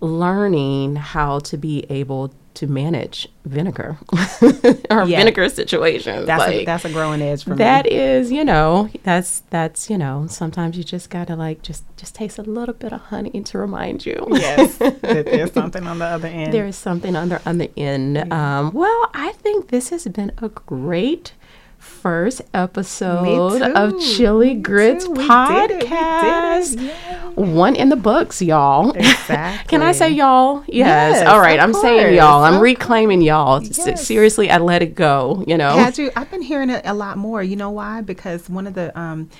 learning 0.00 0.96
how 0.96 1.38
to 1.40 1.56
be 1.56 1.84
able 1.90 2.32
to 2.58 2.66
manage 2.66 3.28
vinegar 3.44 3.96
or 4.90 5.04
yeah. 5.04 5.18
vinegar 5.18 5.48
situations. 5.48 6.26
That's 6.26 6.40
like, 6.40 6.54
a, 6.54 6.64
that's 6.64 6.84
a 6.84 6.92
growing 6.92 7.22
edge 7.22 7.44
for 7.44 7.54
that 7.54 7.84
me. 7.84 7.90
That 7.90 7.96
is, 7.96 8.32
you 8.32 8.44
know, 8.44 8.90
that's 9.04 9.40
that's 9.50 9.88
you 9.88 9.96
know, 9.96 10.26
sometimes 10.28 10.76
you 10.76 10.82
just 10.82 11.08
gotta 11.08 11.36
like 11.36 11.62
just 11.62 11.84
just 11.96 12.16
taste 12.16 12.36
a 12.36 12.42
little 12.42 12.74
bit 12.74 12.92
of 12.92 13.00
honey 13.00 13.42
to 13.42 13.58
remind 13.58 14.04
you. 14.04 14.26
Yes, 14.32 14.76
that 14.78 15.02
there's 15.02 15.52
something 15.52 15.86
on 15.86 16.00
the 16.00 16.06
other 16.06 16.26
end. 16.26 16.52
There 16.52 16.66
is 16.66 16.74
something 16.74 17.14
on 17.14 17.28
the 17.28 17.48
on 17.48 17.58
the 17.58 17.70
end. 17.78 18.16
Mm-hmm. 18.16 18.32
Um, 18.32 18.72
well, 18.72 19.08
I 19.14 19.32
think 19.32 19.68
this 19.68 19.90
has 19.90 20.08
been 20.08 20.32
a 20.38 20.48
great 20.48 21.34
first 21.78 22.42
episode 22.52 23.62
of 23.62 23.98
Chili 24.00 24.54
Grits 24.54 25.06
podcast. 25.06 26.76
It. 26.76 27.36
One 27.36 27.74
in 27.76 27.88
the 27.88 27.96
books, 27.96 28.42
y'all. 28.42 28.90
Exactly. 28.90 29.68
Can 29.68 29.82
I 29.82 29.92
say 29.92 30.10
y'all? 30.10 30.64
Yes. 30.66 31.16
yes 31.16 31.26
All 31.26 31.40
right. 31.40 31.58
I'm 31.58 31.72
course. 31.72 31.82
saying 31.82 32.16
y'all. 32.16 32.44
I'm 32.44 32.60
reclaiming 32.60 33.22
y'all. 33.22 33.62
Yes. 33.62 34.06
Seriously, 34.06 34.50
I 34.50 34.58
let 34.58 34.82
it 34.82 34.94
go. 34.94 35.44
You 35.46 35.56
know. 35.56 35.70
Had 35.70 35.98
you? 35.98 36.10
I've 36.16 36.30
been 36.30 36.42
hearing 36.42 36.70
it 36.70 36.82
a 36.84 36.94
lot 36.94 37.16
more. 37.16 37.42
You 37.42 37.56
know 37.56 37.70
why? 37.70 38.00
Because 38.00 38.48
one 38.48 38.66
of 38.66 38.74
the 38.74 38.98
um, 38.98 39.30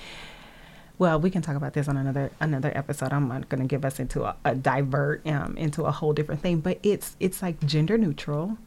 well, 0.99 1.17
we 1.17 1.29
can 1.29 1.41
talk 1.41 1.55
about 1.55 1.73
this 1.73 1.87
on 1.87 1.95
another 1.95 2.29
another 2.41 2.71
episode. 2.75 3.13
I'm 3.13 3.29
not 3.29 3.47
going 3.47 3.61
to 3.61 3.67
give 3.67 3.85
us 3.85 3.99
into 3.99 4.23
a, 4.23 4.35
a 4.43 4.53
divert 4.53 5.25
um, 5.25 5.57
into 5.57 5.85
a 5.85 5.91
whole 5.91 6.13
different 6.13 6.41
thing, 6.41 6.59
but 6.59 6.77
it's 6.83 7.15
it's 7.19 7.41
like 7.41 7.65
gender 7.65 7.97
neutral. 7.97 8.57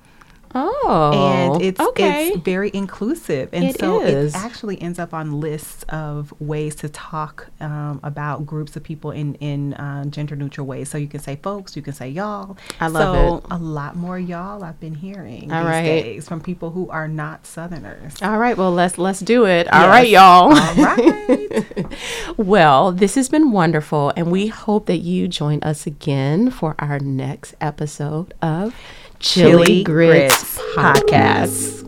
Oh, 0.54 1.12
and 1.54 1.62
it's 1.62 1.80
okay. 1.80 2.28
it's 2.28 2.38
very 2.38 2.70
inclusive, 2.74 3.48
and 3.52 3.64
it 3.64 3.78
so 3.78 4.02
is. 4.02 4.34
it 4.34 4.38
actually 4.38 4.80
ends 4.80 4.98
up 4.98 5.14
on 5.14 5.40
lists 5.40 5.84
of 5.88 6.32
ways 6.40 6.74
to 6.76 6.88
talk 6.88 7.48
um, 7.60 8.00
about 8.02 8.44
groups 8.44 8.76
of 8.76 8.82
people 8.82 9.10
in 9.10 9.34
in 9.36 9.74
uh, 9.74 10.04
gender 10.06 10.36
neutral 10.36 10.66
ways. 10.66 10.88
So 10.90 10.98
you 10.98 11.08
can 11.08 11.20
say 11.20 11.36
folks, 11.36 11.76
you 11.76 11.82
can 11.82 11.92
say 11.94 12.08
y'all. 12.08 12.56
I 12.80 12.88
love 12.88 13.16
so 13.16 13.36
it. 13.36 13.44
A 13.50 13.58
lot 13.58 13.96
more 13.96 14.18
y'all 14.18 14.62
I've 14.62 14.80
been 14.80 14.94
hearing 14.94 15.52
All 15.52 15.62
these 15.62 15.70
right. 15.70 15.82
days 15.82 16.28
from 16.28 16.40
people 16.40 16.70
who 16.70 16.90
are 16.90 17.08
not 17.08 17.46
Southerners. 17.46 18.20
All 18.22 18.38
right, 18.38 18.56
well 18.56 18.72
let's 18.72 18.98
let's 18.98 19.20
do 19.20 19.46
it. 19.46 19.72
All 19.72 19.80
yes. 19.80 19.88
right, 19.88 20.08
y'all. 20.08 20.52
All 20.52 20.74
right. 20.84 22.36
well, 22.36 22.92
this 22.92 23.14
has 23.14 23.28
been 23.28 23.52
wonderful, 23.52 24.12
and 24.16 24.30
we 24.30 24.48
hope 24.48 24.86
that 24.86 24.98
you 24.98 25.28
join 25.28 25.60
us 25.62 25.86
again 25.86 26.50
for 26.50 26.74
our 26.78 26.98
next 26.98 27.54
episode 27.60 28.34
of. 28.42 28.74
Chili, 29.22 29.66
Chili 29.66 29.82
Grits, 29.84 30.58
Grits 30.58 30.74
Podcast. 30.74 31.82